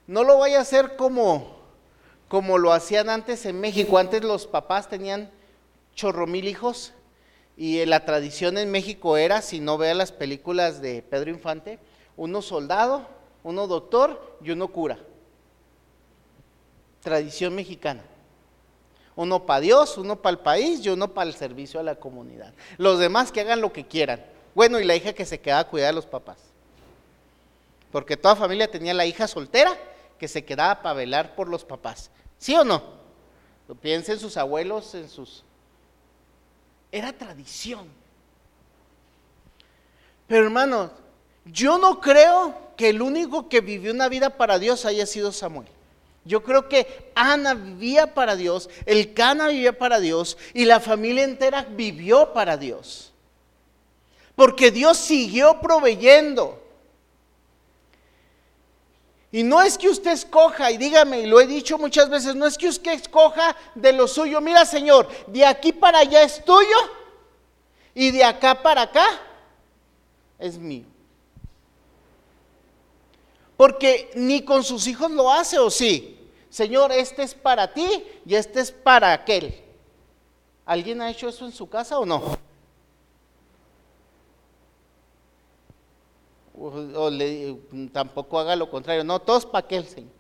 no 0.07 0.24
lo 0.24 0.38
vaya 0.38 0.59
a 0.59 0.62
hacer 0.62 0.96
como, 0.96 1.59
como 2.29 2.57
lo 2.57 2.72
hacían 2.72 3.11
antes 3.11 3.44
en 3.46 3.61
México. 3.61 3.98
Antes 3.98 4.22
los 4.22 4.46
papás 4.46 4.88
tenían 4.88 5.31
chorro 5.94 6.27
mil 6.27 6.46
hijos 6.46 6.92
y 7.57 7.85
la 7.85 8.05
tradición 8.05 8.57
en 8.57 8.70
México 8.70 9.16
era, 9.16 9.42
si 9.42 9.59
no 9.59 9.77
vea 9.77 9.92
las 9.94 10.12
películas 10.12 10.81
de 10.81 11.03
Pedro 11.03 11.31
Infante, 11.31 11.81
uno 12.16 12.40
soldado, 12.40 13.09
uno 13.42 13.66
doctor 13.66 14.38
y 14.40 14.53
uno 14.53 14.68
cura. 14.68 14.98
Tradición 17.03 17.57
mexicana. 17.57 18.05
Uno 19.18 19.46
para 19.46 19.59
Dios, 19.59 19.98
uno 19.98 20.14
para 20.14 20.31
el 20.31 20.38
país 20.38 20.78
y 20.87 20.90
uno 20.90 21.12
para 21.12 21.28
el 21.28 21.35
servicio 21.35 21.81
a 21.81 21.83
la 21.83 21.96
comunidad. 21.96 22.54
Los 22.76 23.00
demás 23.00 23.33
que 23.33 23.40
hagan 23.40 23.61
lo 23.61 23.72
que 23.72 23.85
quieran. 23.85 24.24
Bueno, 24.54 24.78
y 24.78 24.85
la 24.85 24.94
hija 24.94 25.12
que 25.12 25.26
se 25.26 25.40
quedaba 25.40 25.62
a 25.62 25.66
cuidar 25.66 25.88
a 25.88 25.92
los 25.92 26.07
papás. 26.07 26.37
Porque 27.90 28.16
toda 28.16 28.37
familia 28.37 28.70
tenía 28.70 28.94
la 28.94 29.07
hija 29.07 29.26
soltera 29.26 29.76
que 30.20 30.28
se 30.28 30.44
quedaba 30.44 30.83
para 30.83 30.94
velar 30.94 31.35
por 31.35 31.48
los 31.48 31.64
papás. 31.64 32.12
¿Sí 32.38 32.54
o 32.54 32.62
no? 32.62 32.81
Piensen 33.81 34.20
sus 34.20 34.37
abuelos, 34.37 34.94
en 34.94 35.09
sus... 35.09 35.42
Era 36.92 37.12
tradición. 37.12 37.88
Pero 40.28 40.45
hermanos, 40.45 40.92
yo 41.45 41.76
no 41.76 42.01
creo 42.01 42.55
que 42.76 42.90
el 42.90 43.03
único 43.03 43.49
que 43.49 43.62
vivió 43.62 43.92
una 43.92 44.09
vida 44.09 44.30
para 44.30 44.61
Dios 44.61 44.84
haya 44.84 45.07
sido 45.07 45.32
Samuel. 45.32 45.66
Yo 46.29 46.43
creo 46.43 46.68
que 46.68 47.11
Ana 47.14 47.55
vivía 47.55 48.12
para 48.12 48.37
Dios, 48.37 48.68
el 48.85 49.14
Cana 49.14 49.49
vivía 49.49 49.79
para 49.79 49.99
Dios 49.99 50.37
y 50.53 50.66
la 50.66 50.79
familia 50.79 51.24
entera 51.24 51.66
vivió 51.70 52.35
para 52.35 52.59
Dios. 52.59 53.14
Porque 54.37 54.70
Dios 54.70 54.99
siguió 54.99 55.59
proveyendo. 55.62 56.62
Y 59.33 59.43
no 59.43 59.62
es 59.62 59.79
que 59.79 59.89
usted 59.89 60.12
escoja, 60.12 60.70
y 60.70 60.76
dígame, 60.76 61.20
y 61.20 61.26
lo 61.26 61.41
he 61.41 61.47
dicho 61.47 61.79
muchas 61.79 62.11
veces, 62.11 62.35
no 62.35 62.47
es 62.47 62.59
que 62.59 62.68
usted 62.68 62.93
escoja 62.93 63.57
de 63.74 63.95
lo 63.95 64.07
suyo. 64.07 64.43
Mira, 64.43 64.66
Señor, 64.66 65.09
de 65.29 65.47
aquí 65.47 65.72
para 65.72 66.01
allá 66.01 66.22
es 66.22 66.45
tuyo 66.45 66.76
y 67.95 68.11
de 68.11 68.22
acá 68.22 68.62
para 68.62 68.83
acá 68.83 69.07
es 70.39 70.59
mío. 70.59 70.85
Porque 73.57 74.11
ni 74.14 74.43
con 74.45 74.62
sus 74.62 74.87
hijos 74.87 75.11
lo 75.11 75.33
hace, 75.33 75.59
¿o 75.59 75.70
sí? 75.70 76.16
Señor, 76.51 76.92
este 76.92 77.22
es 77.22 77.34
para 77.34 77.72
ti 77.72 77.88
y 78.24 78.34
este 78.34 78.61
es 78.61 78.72
para 78.72 79.12
aquel. 79.12 79.55
¿Alguien 80.64 81.01
ha 81.01 81.11
hecho 81.11 81.28
eso 81.28 81.46
en 81.46 81.53
su 81.53 81.68
casa 81.68 81.99
o 81.99 82.07
no? 82.07 82.22
o, 86.61 87.11
tampoco 87.92 88.38
haga 88.38 88.57
lo 88.57 88.70
contrario. 88.70 89.05
No, 89.05 89.20
todos 89.20 89.46
para 89.46 89.64
aquel 89.64 89.86
Señor. 89.86 90.12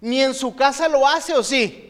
Ni 0.00 0.22
en 0.22 0.34
su 0.34 0.54
casa 0.54 0.88
lo 0.88 1.06
hace 1.06 1.34
o 1.34 1.42
sí. 1.42 1.86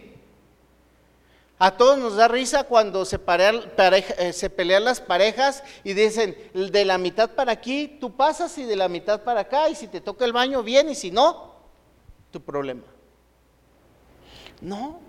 A 1.58 1.76
todos 1.76 1.98
nos 1.98 2.16
da 2.16 2.26
risa 2.26 2.64
cuando 2.64 3.04
se, 3.04 3.20
eh, 3.20 4.32
se, 4.32 4.48
pelean 4.48 4.84
las 4.84 5.00
parejas 5.00 5.62
y 5.84 5.92
dicen, 5.92 6.34
de 6.54 6.84
la 6.86 6.96
mitad 6.96 7.30
para 7.30 7.52
aquí 7.52 7.98
tú 8.00 8.16
pasas 8.16 8.56
y 8.56 8.64
de 8.64 8.76
la 8.76 8.88
mitad 8.88 9.22
para 9.22 9.40
acá 9.40 9.68
y 9.68 9.74
si 9.74 9.86
te 9.86 10.00
toca 10.00 10.24
el 10.24 10.32
baño 10.32 10.62
bien 10.62 10.88
y 10.88 10.94
si 10.94 11.10
no, 11.10 11.49
tu 12.30 12.40
problema. 12.40 12.84
No. 14.60 15.00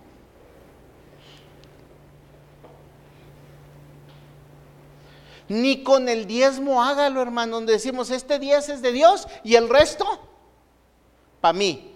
Ni 5.47 5.83
con 5.83 6.07
el 6.07 6.27
diezmo 6.27 6.81
hágalo, 6.81 7.21
hermano, 7.21 7.57
donde 7.57 7.73
decimos, 7.73 8.09
este 8.09 8.39
diez 8.39 8.69
es 8.69 8.81
de 8.81 8.93
Dios 8.93 9.27
y 9.43 9.55
el 9.55 9.67
resto, 9.67 10.05
para 11.41 11.53
mí. 11.53 11.93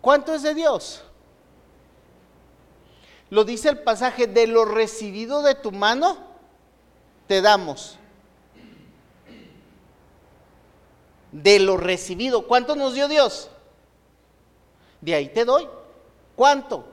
¿Cuánto 0.00 0.34
es 0.34 0.42
de 0.42 0.54
Dios? 0.54 1.02
Lo 3.30 3.42
dice 3.44 3.70
el 3.70 3.80
pasaje, 3.80 4.28
de 4.28 4.46
lo 4.46 4.64
recibido 4.64 5.42
de 5.42 5.56
tu 5.56 5.72
mano, 5.72 6.18
te 7.26 7.42
damos. 7.42 7.98
De 11.34 11.58
lo 11.58 11.76
recibido, 11.76 12.46
¿cuánto 12.46 12.76
nos 12.76 12.94
dio 12.94 13.08
Dios? 13.08 13.50
De 15.00 15.16
ahí 15.16 15.28
te 15.28 15.44
doy. 15.44 15.66
¿Cuánto? 16.36 16.84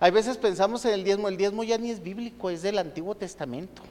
Hay 0.00 0.10
veces 0.10 0.36
pensamos 0.36 0.84
en 0.84 0.94
el 0.94 1.04
diezmo, 1.04 1.28
el 1.28 1.36
diezmo 1.36 1.62
ya 1.62 1.78
ni 1.78 1.92
es 1.92 2.02
bíblico, 2.02 2.50
es 2.50 2.62
del 2.62 2.78
Antiguo 2.78 3.14
Testamento. 3.14 3.82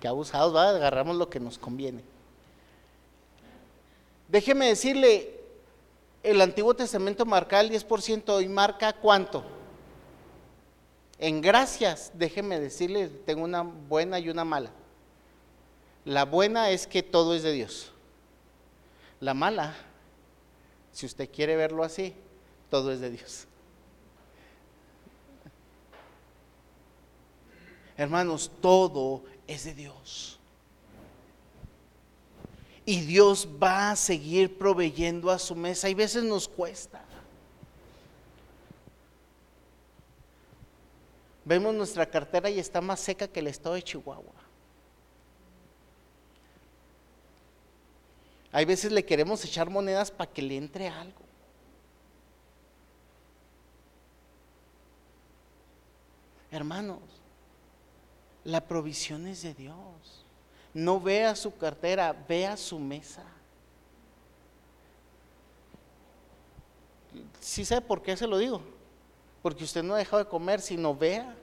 Que 0.00 0.08
abusados, 0.08 0.54
va, 0.56 0.70
agarramos 0.70 1.14
lo 1.14 1.30
que 1.30 1.38
nos 1.38 1.56
conviene. 1.56 2.02
Déjeme 4.26 4.66
decirle, 4.66 5.40
el 6.24 6.40
Antiguo 6.40 6.74
Testamento 6.74 7.24
marca 7.24 7.60
el 7.60 7.70
10% 7.70 8.42
y 8.42 8.48
marca 8.48 8.92
cuánto. 8.92 9.44
En 11.20 11.40
gracias, 11.40 12.10
déjeme 12.12 12.58
decirle, 12.58 13.06
tengo 13.06 13.44
una 13.44 13.62
buena 13.62 14.18
y 14.18 14.28
una 14.28 14.44
mala. 14.44 14.72
La 16.06 16.24
buena 16.24 16.70
es 16.70 16.86
que 16.86 17.02
todo 17.02 17.34
es 17.34 17.42
de 17.42 17.50
Dios. 17.50 17.90
La 19.18 19.34
mala, 19.34 19.74
si 20.92 21.04
usted 21.04 21.28
quiere 21.28 21.56
verlo 21.56 21.82
así, 21.82 22.14
todo 22.70 22.92
es 22.92 23.00
de 23.00 23.10
Dios. 23.10 23.48
Hermanos, 27.96 28.52
todo 28.60 29.24
es 29.48 29.64
de 29.64 29.74
Dios. 29.74 30.38
Y 32.84 33.00
Dios 33.00 33.48
va 33.60 33.90
a 33.90 33.96
seguir 33.96 34.56
proveyendo 34.56 35.28
a 35.28 35.40
su 35.40 35.56
mesa. 35.56 35.88
Y 35.88 35.94
veces 35.94 36.22
nos 36.22 36.46
cuesta. 36.46 37.04
Vemos 41.44 41.74
nuestra 41.74 42.06
cartera 42.06 42.48
y 42.48 42.60
está 42.60 42.80
más 42.80 43.00
seca 43.00 43.26
que 43.26 43.40
el 43.40 43.48
estado 43.48 43.74
de 43.74 43.82
Chihuahua. 43.82 44.45
Hay 48.56 48.64
veces 48.64 48.90
le 48.90 49.04
queremos 49.04 49.44
echar 49.44 49.68
monedas 49.68 50.10
para 50.10 50.32
que 50.32 50.40
le 50.40 50.56
entre 50.56 50.88
algo. 50.88 51.20
Hermanos, 56.50 57.02
la 58.44 58.62
provisión 58.62 59.26
es 59.26 59.42
de 59.42 59.52
Dios. 59.52 60.24
No 60.72 60.98
vea 60.98 61.36
su 61.36 61.54
cartera, 61.54 62.16
vea 62.26 62.56
su 62.56 62.78
mesa. 62.78 63.24
¿Sí 67.38 67.62
sabe 67.66 67.82
por 67.82 68.00
qué 68.00 68.16
se 68.16 68.26
lo 68.26 68.38
digo? 68.38 68.62
Porque 69.42 69.64
usted 69.64 69.82
no 69.82 69.92
ha 69.92 69.98
dejado 69.98 70.24
de 70.24 70.30
comer, 70.30 70.62
sino 70.62 70.96
vea. 70.96 71.36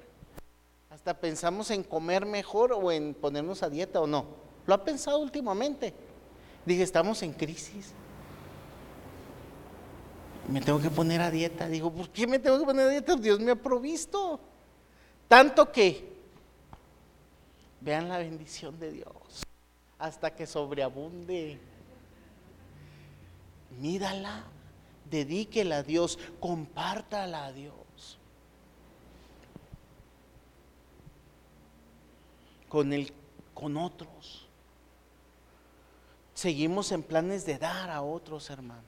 Hasta 0.90 1.14
pensamos 1.14 1.70
en 1.70 1.84
comer 1.84 2.26
mejor 2.26 2.74
o 2.74 2.92
en 2.92 3.14
ponernos 3.14 3.62
a 3.62 3.70
dieta 3.70 4.02
o 4.02 4.08
no. 4.08 4.26
¿Lo 4.66 4.74
ha 4.74 4.84
pensado 4.84 5.20
últimamente? 5.20 5.94
Dije, 6.66 6.84
estamos 6.84 7.22
en 7.24 7.34
crisis. 7.34 7.94
Me 10.48 10.62
tengo 10.62 10.80
que 10.80 10.90
poner 10.90 11.22
a 11.22 11.32
dieta. 11.32 11.68
Digo, 11.68 11.92
¿por 11.92 12.10
qué 12.10 12.28
me 12.28 12.40
tengo 12.40 12.60
que 12.60 12.66
poner 12.66 12.88
a 12.88 12.90
dieta? 12.90 13.16
Dios 13.16 13.40
me 13.40 13.52
ha 13.52 13.56
provisto. 13.56 14.40
Tanto 15.28 15.72
que 15.72 16.14
Vean 17.84 18.08
la 18.08 18.18
bendición 18.18 18.80
de 18.80 18.94
Dios 18.94 19.44
hasta 20.00 20.34
que 20.34 20.48
sobreabunde. 20.48 21.60
Mírala, 23.78 24.46
dedíquela 25.10 25.78
a 25.78 25.84
Dios, 25.84 26.18
compártala 26.40 27.46
a 27.46 27.52
Dios. 27.52 27.74
Con, 32.70 32.94
el, 32.94 33.12
con 33.54 33.76
otros. 33.76 34.43
Seguimos 36.44 36.92
en 36.92 37.04
planes 37.04 37.46
de 37.46 37.58
dar 37.58 37.90
a 37.90 38.02
otros 38.02 38.50
hermanos. 38.50 38.84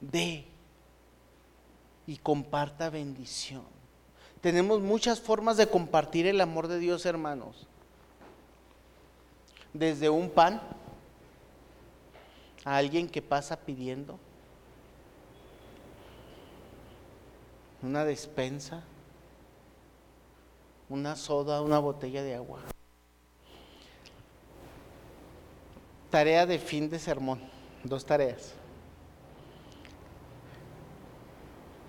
De 0.00 0.44
y 2.04 2.16
comparta 2.16 2.90
bendición. 2.90 3.62
Tenemos 4.40 4.80
muchas 4.80 5.20
formas 5.20 5.56
de 5.56 5.68
compartir 5.68 6.26
el 6.26 6.40
amor 6.40 6.66
de 6.66 6.80
Dios, 6.80 7.06
hermanos. 7.06 7.68
Desde 9.72 10.10
un 10.10 10.30
pan 10.30 10.60
a 12.64 12.76
alguien 12.76 13.08
que 13.08 13.22
pasa 13.22 13.56
pidiendo, 13.56 14.18
una 17.82 18.04
despensa, 18.04 18.82
una 20.88 21.14
soda, 21.14 21.62
una 21.62 21.78
botella 21.78 22.24
de 22.24 22.34
agua. 22.34 22.62
Tarea 26.10 26.44
de 26.46 26.58
fin 26.58 26.90
de 26.90 26.98
sermón, 26.98 27.40
dos 27.84 28.04
tareas. 28.04 28.54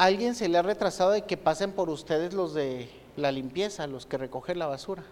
alguien 0.02 0.34
se 0.34 0.50
le 0.50 0.58
ha 0.58 0.64
retrasado 0.64 1.12
de 1.12 1.22
que 1.22 1.38
pasen 1.38 1.74
por 1.74 1.92
ustedes 1.92 2.34
los 2.34 2.56
de 2.56 2.90
la 3.18 3.32
limpieza, 3.32 3.86
los 3.86 4.08
que 4.08 4.18
recogen 4.18 4.58
la 4.58 4.66
basura? 4.66 5.04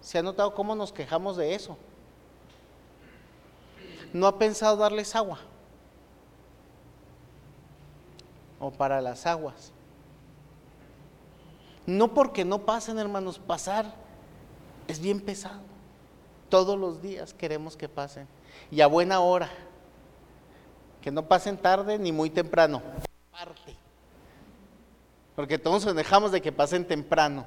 ¿Se 0.00 0.18
ha 0.18 0.22
notado 0.22 0.52
cómo 0.52 0.74
nos 0.74 0.92
quejamos 0.92 1.36
de 1.36 1.54
eso? 1.54 1.78
¿No 4.12 4.26
ha 4.26 4.36
pensado 4.36 4.76
darles 4.76 5.14
agua? 5.14 5.38
O 8.58 8.72
para 8.72 9.00
las 9.00 9.26
aguas. 9.26 9.70
No 11.86 12.14
porque 12.14 12.44
no 12.44 12.66
pasen, 12.66 12.98
hermanos, 12.98 13.38
pasar 13.38 13.94
es 14.88 14.98
bien 14.98 15.20
pesado. 15.20 15.60
Todos 16.48 16.78
los 16.78 17.02
días 17.02 17.34
queremos 17.34 17.76
que 17.76 17.88
pasen. 17.88 18.28
Y 18.70 18.80
a 18.80 18.86
buena 18.86 19.20
hora. 19.20 19.50
Que 21.00 21.10
no 21.10 21.26
pasen 21.26 21.56
tarde 21.56 21.98
ni 21.98 22.12
muy 22.12 22.30
temprano. 22.30 22.82
Porque 25.34 25.58
todos 25.58 25.84
nos 25.84 25.94
dejamos 25.94 26.32
de 26.32 26.40
que 26.40 26.52
pasen 26.52 26.86
temprano. 26.86 27.46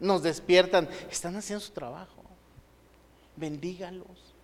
Nos 0.00 0.22
despiertan. 0.22 0.88
Están 1.10 1.36
haciendo 1.36 1.64
su 1.64 1.72
trabajo. 1.72 2.22
Bendígalos. 3.36 4.34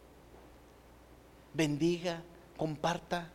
Bendiga, 1.54 2.22
comparta 2.56 3.30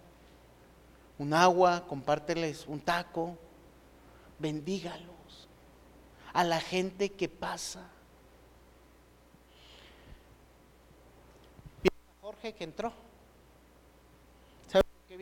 un 1.18 1.34
agua, 1.34 1.86
compárteles 1.88 2.66
un 2.68 2.80
taco. 2.80 3.38
Bendígalos. 4.39 5.47
A 6.32 6.43
la 6.43 6.60
gente 6.60 7.12
que 7.12 7.28
pasa. 7.30 7.89
Que 12.52 12.64
entró 12.66 12.91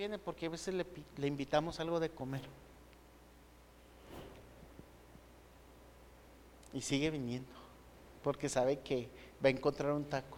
viene 0.01 0.17
porque 0.17 0.47
a 0.47 0.49
veces 0.49 0.73
le, 0.73 0.83
le 1.17 1.27
invitamos 1.27 1.79
algo 1.79 1.99
de 1.99 2.09
comer. 2.09 2.41
Y 6.73 6.81
sigue 6.81 7.11
viniendo, 7.11 7.51
porque 8.23 8.49
sabe 8.49 8.79
que 8.79 9.09
va 9.43 9.49
a 9.49 9.51
encontrar 9.51 9.91
un 9.91 10.05
taco. 10.05 10.37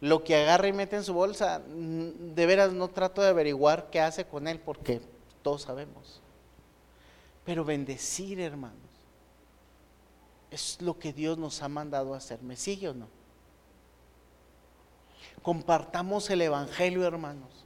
Lo 0.00 0.22
que 0.22 0.36
agarra 0.36 0.68
y 0.68 0.72
mete 0.72 0.94
en 0.94 1.02
su 1.02 1.14
bolsa, 1.14 1.62
mm, 1.66 2.34
de 2.34 2.46
veras 2.46 2.72
no 2.72 2.88
trato 2.88 3.22
de 3.22 3.28
averiguar 3.28 3.88
qué 3.90 4.00
hace 4.00 4.24
con 4.26 4.46
él, 4.46 4.60
porque 4.60 5.00
todos 5.42 5.62
sabemos. 5.62 6.20
Pero 7.44 7.64
bendecir, 7.64 8.38
hermanos, 8.38 8.78
es 10.50 10.80
lo 10.80 10.96
que 10.96 11.12
Dios 11.12 11.38
nos 11.38 11.60
ha 11.62 11.68
mandado 11.68 12.14
a 12.14 12.18
hacer. 12.18 12.40
¿Me 12.42 12.54
sigue 12.54 12.90
o 12.90 12.94
no? 12.94 13.08
Compartamos 15.44 16.28
el 16.30 16.42
Evangelio, 16.42 17.06
hermanos. 17.06 17.64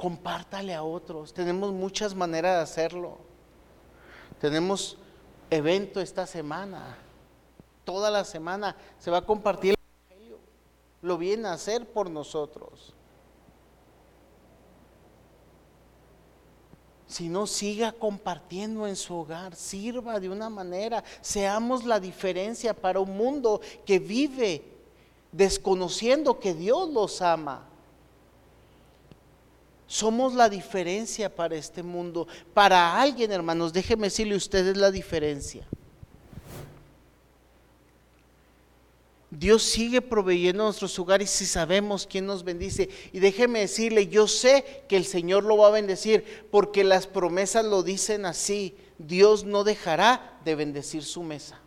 compártale 0.00 0.74
a 0.74 0.82
otros. 0.82 1.34
Tenemos 1.34 1.72
muchas 1.72 2.14
maneras 2.14 2.56
de 2.56 2.62
hacerlo. 2.62 3.18
Tenemos 4.40 4.96
evento 5.50 6.00
esta 6.00 6.26
semana. 6.26 6.96
Toda 7.84 8.10
la 8.10 8.24
semana 8.24 8.74
se 8.98 9.10
va 9.10 9.18
a 9.18 9.26
compartir 9.26 9.74
el 9.74 10.08
Evangelio. 10.08 10.38
Lo 11.02 11.18
viene 11.18 11.48
a 11.48 11.52
hacer 11.52 11.86
por 11.86 12.08
nosotros. 12.08 12.94
Si 17.10 17.28
no, 17.28 17.48
siga 17.48 17.90
compartiendo 17.90 18.86
en 18.86 18.94
su 18.94 19.16
hogar, 19.16 19.56
sirva 19.56 20.20
de 20.20 20.28
una 20.28 20.48
manera, 20.48 21.02
seamos 21.20 21.84
la 21.84 21.98
diferencia 21.98 22.72
para 22.72 23.00
un 23.00 23.16
mundo 23.16 23.60
que 23.84 23.98
vive 23.98 24.62
desconociendo 25.32 26.38
que 26.38 26.54
Dios 26.54 26.88
los 26.88 27.20
ama. 27.20 27.66
Somos 29.88 30.34
la 30.34 30.48
diferencia 30.48 31.34
para 31.34 31.56
este 31.56 31.82
mundo. 31.82 32.28
Para 32.54 33.00
alguien, 33.00 33.32
hermanos, 33.32 33.72
déjeme 33.72 34.06
decirle, 34.06 34.36
usted 34.36 34.68
es 34.68 34.76
la 34.76 34.92
diferencia. 34.92 35.66
Dios 39.30 39.62
sigue 39.62 40.02
proveyendo 40.02 40.64
nuestros 40.64 40.98
hogares 40.98 41.40
y 41.40 41.46
sabemos 41.46 42.06
quién 42.06 42.26
nos 42.26 42.42
bendice. 42.42 42.90
Y 43.12 43.20
déjeme 43.20 43.60
decirle, 43.60 44.08
yo 44.08 44.26
sé 44.26 44.84
que 44.88 44.96
el 44.96 45.04
Señor 45.04 45.44
lo 45.44 45.56
va 45.56 45.68
a 45.68 45.70
bendecir 45.70 46.48
porque 46.50 46.82
las 46.82 47.06
promesas 47.06 47.64
lo 47.64 47.84
dicen 47.84 48.26
así. 48.26 48.76
Dios 48.98 49.44
no 49.44 49.62
dejará 49.62 50.40
de 50.44 50.56
bendecir 50.56 51.04
su 51.04 51.22
mesa. 51.22 51.60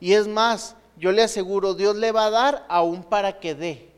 Y 0.00 0.14
es 0.14 0.26
más, 0.26 0.74
yo 0.96 1.12
le 1.12 1.22
aseguro, 1.22 1.74
Dios 1.74 1.94
le 1.96 2.10
va 2.10 2.26
a 2.26 2.30
dar 2.30 2.66
aún 2.70 3.04
para 3.04 3.38
que 3.38 3.54
dé. 3.54 3.90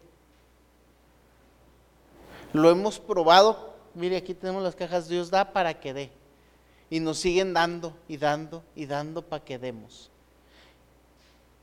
Lo 2.52 2.70
hemos 2.70 2.98
probado. 2.98 3.72
Mire, 3.94 4.16
aquí 4.16 4.34
tenemos 4.34 4.64
las 4.64 4.74
cajas. 4.74 5.08
Dios 5.08 5.30
da 5.30 5.52
para 5.52 5.78
que 5.78 5.94
dé 5.94 6.23
y 6.90 7.00
nos 7.00 7.18
siguen 7.18 7.52
dando 7.52 7.96
y 8.08 8.16
dando 8.16 8.62
y 8.74 8.86
dando 8.86 9.22
para 9.22 9.44
que 9.44 9.58
demos. 9.58 10.10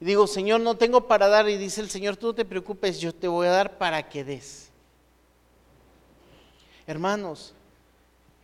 Y 0.02 0.06
digo, 0.06 0.26
Señor, 0.26 0.62
no 0.62 0.76
tengo 0.76 1.08
para 1.08 1.28
dar. 1.28 1.48
Y 1.48 1.58
dice 1.58 1.80
el 1.80 1.90
Señor, 1.90 2.18
tú 2.18 2.28
no 2.28 2.36
te 2.36 2.44
preocupes, 2.44 3.00
yo 3.00 3.14
te 3.14 3.28
voy 3.28 3.48
a 3.48 3.52
dar 3.52 3.78
para 3.78 4.10
que 4.10 4.24
des. 4.24 4.72
Hermanos, 6.88 7.54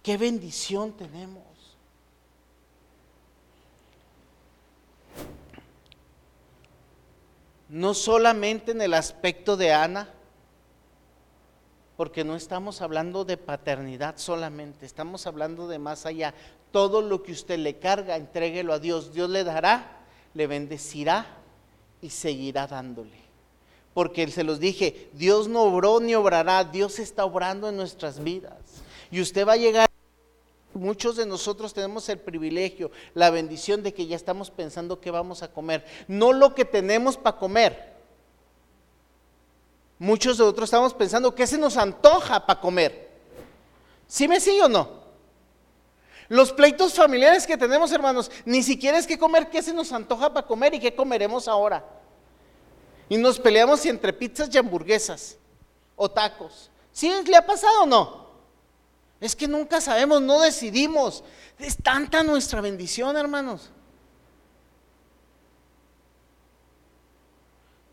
qué 0.03 0.17
bendición 0.17 0.95
tenemos. 0.95 1.43
No 7.69 7.93
solamente 7.93 8.71
en 8.71 8.81
el 8.81 8.93
aspecto 8.93 9.57
de 9.57 9.73
Ana, 9.73 10.13
porque 11.97 12.23
no 12.23 12.35
estamos 12.35 12.83
hablando 12.83 13.25
de 13.25 13.35
paternidad 13.35 14.17
solamente, 14.17 14.85
estamos 14.85 15.25
hablando 15.25 15.67
de 15.67 15.79
más 15.79 16.05
allá. 16.05 16.35
Todo 16.77 17.01
lo 17.01 17.23
que 17.23 17.31
usted 17.31 17.57
le 17.57 17.79
carga, 17.79 18.15
entréguelo 18.17 18.71
a 18.71 18.77
Dios. 18.77 19.11
Dios 19.11 19.31
le 19.31 19.43
dará, 19.43 19.97
le 20.35 20.45
bendecirá 20.45 21.25
y 22.03 22.11
seguirá 22.11 22.67
dándole. 22.67 23.17
Porque 23.95 24.27
se 24.27 24.43
los 24.43 24.59
dije, 24.59 25.09
Dios 25.13 25.47
no 25.47 25.63
obró 25.63 25.99
ni 25.99 26.13
obrará, 26.13 26.63
Dios 26.63 26.99
está 26.99 27.25
obrando 27.25 27.67
en 27.67 27.77
nuestras 27.77 28.23
vidas. 28.23 28.59
Y 29.09 29.21
usted 29.21 29.47
va 29.47 29.53
a 29.53 29.57
llegar, 29.57 29.89
muchos 30.75 31.15
de 31.15 31.25
nosotros 31.25 31.73
tenemos 31.73 32.07
el 32.09 32.19
privilegio, 32.19 32.91
la 33.15 33.31
bendición 33.31 33.81
de 33.81 33.95
que 33.95 34.05
ya 34.05 34.15
estamos 34.15 34.51
pensando 34.51 35.01
qué 35.01 35.09
vamos 35.09 35.41
a 35.41 35.51
comer. 35.51 35.83
No 36.07 36.31
lo 36.31 36.53
que 36.53 36.63
tenemos 36.63 37.17
para 37.17 37.39
comer, 37.39 37.97
Muchos 39.97 40.37
de 40.37 40.43
nosotros 40.43 40.67
estamos 40.67 40.93
pensando, 40.93 41.33
¿qué 41.33 41.47
se 41.47 41.57
nos 41.57 41.75
antoja 41.75 42.45
para 42.45 42.61
comer? 42.61 43.09
¿Sí 44.05 44.27
me 44.27 44.39
sigue 44.39 44.61
o 44.61 44.69
no? 44.69 44.96
Los 46.29 46.51
pleitos 46.51 46.93
familiares 46.93 47.47
que 47.47 47.57
tenemos, 47.57 47.91
hermanos, 47.91 48.29
ni 48.45 48.61
siquiera 48.61 48.97
es 48.97 49.07
que 49.07 49.17
comer, 49.17 49.49
¿qué 49.49 49.61
se 49.61 49.73
nos 49.73 49.91
antoja 49.91 50.33
para 50.33 50.45
comer 50.45 50.73
y 50.73 50.79
qué 50.79 50.93
comeremos 50.93 51.47
ahora? 51.47 51.85
Y 53.09 53.17
nos 53.17 53.39
peleamos 53.39 53.85
entre 53.85 54.11
pizzas 54.11 54.53
y 54.53 54.57
hamburguesas 54.57 55.37
o 55.95 56.09
tacos. 56.09 56.69
¿Sí 56.91 57.11
le 57.25 57.37
ha 57.37 57.45
pasado 57.45 57.83
o 57.83 57.85
no? 57.85 58.27
Es 59.19 59.35
que 59.35 59.47
nunca 59.47 59.81
sabemos, 59.81 60.21
no 60.21 60.41
decidimos. 60.41 61.23
Es 61.57 61.77
tanta 61.77 62.23
nuestra 62.23 62.61
bendición, 62.61 63.15
hermanos. 63.17 63.71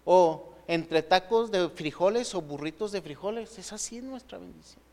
O 0.05 0.51
entre 0.67 1.03
tacos 1.03 1.51
de 1.51 1.69
frijoles 1.71 2.35
o 2.35 2.43
burritos 2.43 2.93
de 2.93 3.01
frijoles. 3.01 3.59
Es 3.59 3.73
así 3.73 4.03
nuestra 4.03 4.39
bendición. 4.39 4.84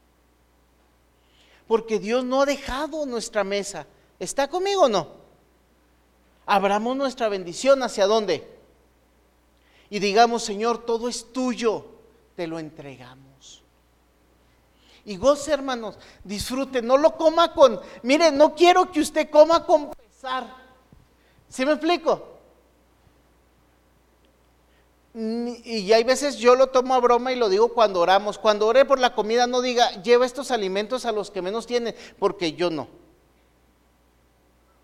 Porque 1.71 1.99
Dios 1.99 2.25
no 2.25 2.41
ha 2.41 2.45
dejado 2.45 3.05
nuestra 3.05 3.45
mesa. 3.45 3.87
¿Está 4.19 4.49
conmigo 4.49 4.81
o 4.81 4.89
no? 4.89 5.07
Abramos 6.45 6.97
nuestra 6.97 7.29
bendición 7.29 7.81
hacia 7.81 8.07
dónde? 8.07 8.45
Y 9.89 9.99
digamos, 9.99 10.43
Señor, 10.43 10.85
todo 10.85 11.07
es 11.07 11.31
tuyo, 11.31 11.85
te 12.35 12.45
lo 12.45 12.59
entregamos. 12.59 13.63
Y 15.05 15.15
goce, 15.15 15.53
hermanos, 15.53 15.97
disfrute, 16.25 16.81
no 16.81 16.97
lo 16.97 17.15
coma 17.15 17.53
con, 17.53 17.79
mire, 18.03 18.33
no 18.33 18.53
quiero 18.53 18.91
que 18.91 18.99
usted 18.99 19.29
coma 19.29 19.65
con 19.65 19.91
pesar. 19.91 20.53
¿Sí 21.47 21.65
me 21.65 21.71
explico? 21.71 22.30
Y 25.13 25.91
hay 25.91 26.03
veces 26.05 26.37
yo 26.37 26.55
lo 26.55 26.67
tomo 26.67 26.95
a 26.95 26.99
broma 26.99 27.33
y 27.33 27.35
lo 27.35 27.49
digo 27.49 27.73
cuando 27.73 27.99
oramos. 27.99 28.37
Cuando 28.37 28.67
ore 28.67 28.85
por 28.85 28.99
la 28.99 29.13
comida 29.13 29.45
no 29.45 29.61
diga, 29.61 30.01
lleva 30.01 30.25
estos 30.25 30.51
alimentos 30.51 31.05
a 31.05 31.11
los 31.11 31.31
que 31.31 31.41
menos 31.41 31.67
tienen, 31.67 31.95
porque 32.17 32.53
yo 32.53 32.69
no. 32.69 32.87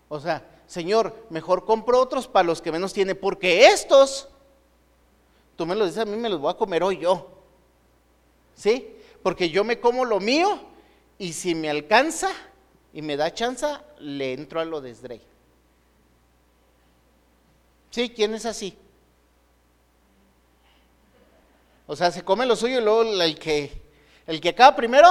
O 0.08 0.20
sea, 0.20 0.46
Señor, 0.66 1.26
mejor 1.30 1.64
compro 1.64 1.98
otros 1.98 2.28
para 2.28 2.46
los 2.46 2.60
que 2.60 2.70
menos 2.70 2.92
tienen, 2.92 3.18
porque 3.18 3.66
estos, 3.68 4.28
tú 5.56 5.64
me 5.64 5.74
los 5.74 5.88
dices 5.88 6.02
a 6.02 6.04
mí, 6.04 6.16
me 6.16 6.28
los 6.28 6.40
voy 6.40 6.52
a 6.52 6.56
comer 6.56 6.82
hoy 6.82 6.98
yo. 6.98 7.30
¿Sí? 8.54 8.96
Porque 9.22 9.48
yo 9.48 9.64
me 9.64 9.80
como 9.80 10.04
lo 10.04 10.20
mío 10.20 10.60
y 11.16 11.32
si 11.32 11.54
me 11.54 11.70
alcanza 11.70 12.30
y 12.92 13.00
me 13.00 13.16
da 13.16 13.32
chance, 13.32 13.66
le 13.98 14.34
entro 14.34 14.60
a 14.60 14.64
lo 14.64 14.80
de 14.80 14.94
¿Sí? 17.90 18.10
¿Quién 18.10 18.34
es 18.34 18.44
así? 18.44 18.76
O 21.88 21.96
sea, 21.96 22.12
se 22.12 22.22
come 22.22 22.44
lo 22.44 22.54
suyo 22.54 22.78
y 22.78 22.84
luego 22.84 23.02
el 23.02 23.38
que, 23.38 23.82
el 24.26 24.40
que 24.42 24.50
acaba 24.50 24.76
primero. 24.76 25.08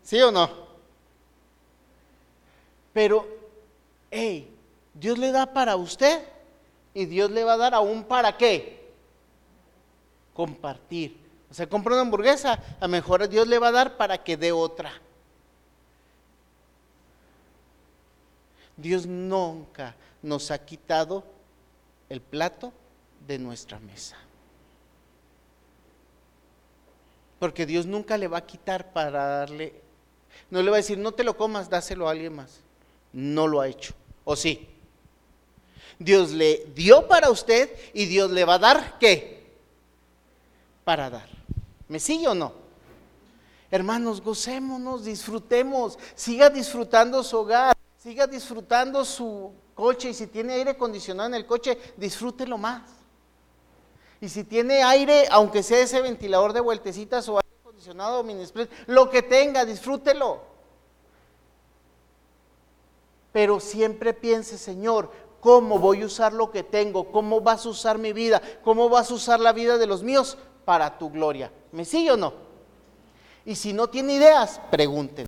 ¿Sí 0.00 0.22
o 0.22 0.30
no? 0.30 0.48
Pero, 2.92 3.26
hey, 4.12 4.48
Dios 4.94 5.18
le 5.18 5.32
da 5.32 5.52
para 5.52 5.74
usted 5.74 6.22
y 6.94 7.04
Dios 7.04 7.32
le 7.32 7.42
va 7.42 7.54
a 7.54 7.58
dar 7.58 7.74
aún 7.74 8.04
para 8.04 8.36
qué? 8.36 8.88
Compartir. 10.32 11.18
O 11.50 11.54
sea, 11.54 11.68
compra 11.68 11.94
una 11.94 12.02
hamburguesa, 12.02 12.52
a 12.52 12.84
lo 12.84 12.88
mejor 12.88 13.28
Dios 13.28 13.48
le 13.48 13.58
va 13.58 13.68
a 13.68 13.72
dar 13.72 13.96
para 13.96 14.22
que 14.22 14.36
dé 14.36 14.52
otra. 14.52 14.92
Dios 18.76 19.04
nunca 19.04 19.96
nos 20.22 20.52
ha 20.52 20.64
quitado 20.64 21.24
el 22.08 22.20
plato 22.20 22.72
de 23.26 23.38
nuestra 23.40 23.80
mesa. 23.80 24.16
Porque 27.38 27.66
Dios 27.66 27.86
nunca 27.86 28.16
le 28.16 28.28
va 28.28 28.38
a 28.38 28.46
quitar 28.46 28.92
para 28.92 29.10
darle, 29.10 29.74
no 30.50 30.62
le 30.62 30.70
va 30.70 30.76
a 30.76 30.78
decir, 30.78 30.98
no 30.98 31.12
te 31.12 31.24
lo 31.24 31.36
comas, 31.36 31.68
dáselo 31.68 32.08
a 32.08 32.12
alguien 32.12 32.34
más. 32.34 32.60
No 33.12 33.46
lo 33.46 33.60
ha 33.60 33.68
hecho. 33.68 33.94
¿O 34.24 34.36
sí? 34.36 34.68
Dios 35.98 36.32
le 36.32 36.66
dio 36.74 37.06
para 37.08 37.30
usted 37.30 37.70
y 37.94 38.06
Dios 38.06 38.30
le 38.30 38.44
va 38.44 38.54
a 38.54 38.58
dar 38.58 38.98
qué? 38.98 39.46
Para 40.84 41.10
dar. 41.10 41.28
¿Me 41.88 41.98
sigue 41.98 42.28
o 42.28 42.34
no? 42.34 42.52
Hermanos, 43.70 44.20
gocémonos, 44.20 45.04
disfrutemos, 45.04 45.98
siga 46.14 46.48
disfrutando 46.50 47.22
su 47.22 47.38
hogar, 47.38 47.76
siga 47.98 48.26
disfrutando 48.26 49.04
su 49.04 49.52
coche 49.74 50.10
y 50.10 50.14
si 50.14 50.28
tiene 50.28 50.54
aire 50.54 50.70
acondicionado 50.70 51.28
en 51.28 51.34
el 51.34 51.46
coche, 51.46 51.76
disfrútelo 51.96 52.58
más. 52.58 52.82
Y 54.20 54.28
si 54.28 54.44
tiene 54.44 54.82
aire, 54.82 55.26
aunque 55.30 55.62
sea 55.62 55.80
ese 55.80 56.00
ventilador 56.00 56.52
de 56.52 56.60
vueltecitas 56.60 57.28
o 57.28 57.36
aire 57.36 57.56
acondicionado 57.60 58.20
o 58.20 58.22
mini 58.22 58.44
lo 58.86 59.10
que 59.10 59.22
tenga, 59.22 59.64
disfrútelo. 59.64 60.40
Pero 63.32 63.60
siempre 63.60 64.14
piense, 64.14 64.56
Señor, 64.56 65.10
¿cómo 65.40 65.78
voy 65.78 66.02
a 66.02 66.06
usar 66.06 66.32
lo 66.32 66.50
que 66.50 66.62
tengo? 66.62 67.12
¿Cómo 67.12 67.42
vas 67.42 67.66
a 67.66 67.68
usar 67.68 67.98
mi 67.98 68.14
vida? 68.14 68.40
¿Cómo 68.64 68.88
vas 68.88 69.10
a 69.10 69.14
usar 69.14 69.40
la 69.40 69.52
vida 69.52 69.76
de 69.76 69.86
los 69.86 70.02
míos 70.02 70.38
para 70.64 70.96
tu 70.96 71.10
gloria? 71.10 71.52
¿Me 71.70 71.84
sigue 71.84 72.12
o 72.12 72.16
no? 72.16 72.32
Y 73.44 73.54
si 73.54 73.74
no 73.74 73.88
tiene 73.88 74.14
ideas, 74.14 74.60
pregunten 74.70 75.26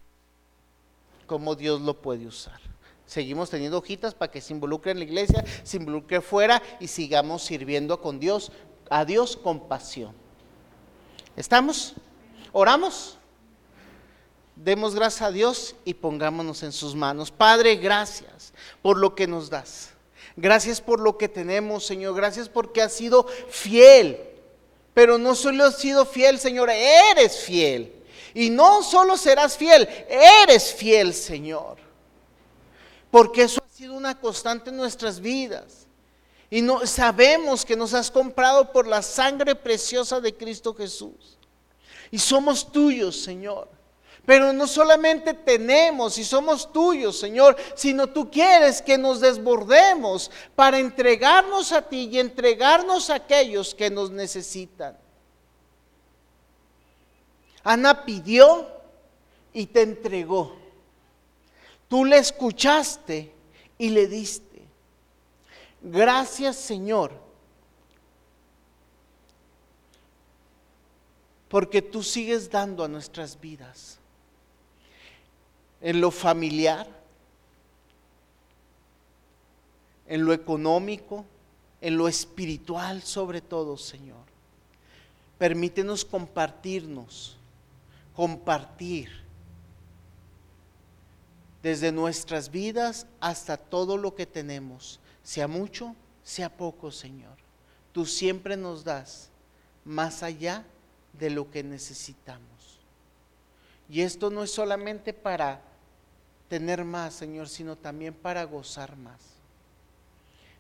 cómo 1.26 1.54
Dios 1.54 1.82
lo 1.82 2.00
puede 2.00 2.26
usar. 2.26 2.58
Seguimos 3.06 3.48
teniendo 3.48 3.78
hojitas 3.78 4.14
para 4.14 4.30
que 4.30 4.40
se 4.40 4.52
involucre 4.52 4.90
en 4.90 4.98
la 4.98 5.04
iglesia, 5.04 5.44
se 5.62 5.76
involucre 5.76 6.20
fuera 6.20 6.62
y 6.80 6.88
sigamos 6.88 7.42
sirviendo 7.42 8.00
con 8.00 8.18
Dios 8.18 8.52
a 8.90 9.04
Dios 9.04 9.36
con 9.36 9.68
pasión. 9.68 10.14
¿Estamos? 11.36 11.94
¿Oramos? 12.52 13.18
Demos 14.56 14.94
gracias 14.94 15.22
a 15.22 15.30
Dios 15.30 15.76
y 15.84 15.94
pongámonos 15.94 16.62
en 16.62 16.72
sus 16.72 16.94
manos. 16.94 17.30
Padre, 17.30 17.76
gracias 17.76 18.52
por 18.82 18.98
lo 18.98 19.14
que 19.14 19.26
nos 19.26 19.50
das. 19.50 19.90
Gracias 20.36 20.80
por 20.80 21.00
lo 21.00 21.18
que 21.18 21.28
tenemos, 21.28 21.84
Señor. 21.84 22.14
Gracias 22.14 22.48
porque 22.48 22.82
has 22.82 22.92
sido 22.92 23.26
fiel. 23.48 24.18
Pero 24.94 25.18
no 25.18 25.34
solo 25.34 25.64
has 25.64 25.78
sido 25.78 26.06
fiel, 26.06 26.38
Señor, 26.38 26.70
eres 26.70 27.38
fiel. 27.38 28.04
Y 28.34 28.50
no 28.50 28.82
solo 28.82 29.16
serás 29.16 29.56
fiel, 29.56 29.88
eres 30.08 30.72
fiel, 30.72 31.12
Señor. 31.12 31.78
Porque 33.10 33.42
eso 33.42 33.60
ha 33.64 33.76
sido 33.76 33.94
una 33.94 34.20
constante 34.20 34.70
en 34.70 34.76
nuestras 34.76 35.20
vidas. 35.20 35.87
Y 36.50 36.62
no 36.62 36.86
sabemos 36.86 37.64
que 37.64 37.76
nos 37.76 37.92
has 37.94 38.10
comprado 38.10 38.72
por 38.72 38.86
la 38.86 39.02
sangre 39.02 39.54
preciosa 39.54 40.20
de 40.20 40.34
Cristo 40.34 40.74
Jesús. 40.74 41.38
Y 42.10 42.18
somos 42.18 42.72
tuyos, 42.72 43.20
Señor. 43.20 43.68
Pero 44.24 44.52
no 44.52 44.66
solamente 44.66 45.32
tenemos 45.32 46.18
y 46.18 46.24
somos 46.24 46.70
tuyos, 46.70 47.18
Señor, 47.18 47.56
sino 47.74 48.08
tú 48.08 48.30
quieres 48.30 48.82
que 48.82 48.98
nos 48.98 49.20
desbordemos 49.20 50.30
para 50.54 50.78
entregarnos 50.78 51.72
a 51.72 51.80
ti 51.80 52.10
y 52.12 52.18
entregarnos 52.18 53.08
a 53.08 53.14
aquellos 53.14 53.74
que 53.74 53.88
nos 53.88 54.10
necesitan. 54.10 54.98
Ana 57.64 58.04
pidió 58.04 58.66
y 59.54 59.66
te 59.66 59.82
entregó. 59.82 60.56
Tú 61.88 62.04
le 62.04 62.18
escuchaste 62.18 63.32
y 63.78 63.88
le 63.88 64.06
diste. 64.08 64.47
Gracias, 65.80 66.56
Señor, 66.56 67.12
porque 71.48 71.80
tú 71.80 72.02
sigues 72.02 72.50
dando 72.50 72.84
a 72.84 72.88
nuestras 72.88 73.40
vidas 73.40 73.98
en 75.80 76.00
lo 76.00 76.10
familiar, 76.10 76.86
en 80.06 80.24
lo 80.24 80.32
económico, 80.32 81.24
en 81.80 81.96
lo 81.96 82.08
espiritual 82.08 83.02
sobre 83.02 83.40
todo, 83.40 83.76
Señor. 83.76 84.26
Permítenos 85.38 86.04
compartirnos, 86.04 87.36
compartir 88.16 89.10
desde 91.62 91.92
nuestras 91.92 92.50
vidas 92.50 93.06
hasta 93.20 93.56
todo 93.56 93.96
lo 93.96 94.14
que 94.14 94.26
tenemos, 94.26 94.98
sea 95.28 95.46
mucho, 95.46 95.94
sea 96.24 96.48
poco, 96.48 96.90
Señor. 96.90 97.36
Tú 97.92 98.06
siempre 98.06 98.56
nos 98.56 98.82
das 98.82 99.28
más 99.84 100.22
allá 100.22 100.64
de 101.12 101.28
lo 101.28 101.50
que 101.50 101.62
necesitamos. 101.62 102.80
Y 103.90 104.00
esto 104.00 104.30
no 104.30 104.42
es 104.42 104.50
solamente 104.50 105.12
para 105.12 105.60
tener 106.48 106.82
más, 106.82 107.12
Señor, 107.12 107.46
sino 107.50 107.76
también 107.76 108.14
para 108.14 108.42
gozar 108.44 108.96
más. 108.96 109.20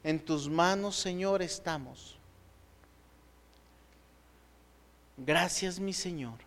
En 0.04 0.22
tus 0.22 0.50
manos, 0.50 0.96
Señor, 0.96 1.40
estamos. 1.40 2.18
Gracias, 5.16 5.80
mi 5.80 5.94
Señor, 5.94 6.40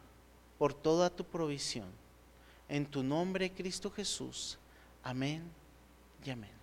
por 0.59 0.75
toda 0.75 1.09
tu 1.09 1.23
provisión. 1.23 1.89
En 2.69 2.85
tu 2.85 3.01
nombre, 3.01 3.51
Cristo 3.51 3.89
Jesús. 3.89 4.59
Amén 5.01 5.41
y 6.23 6.29
amén. 6.29 6.60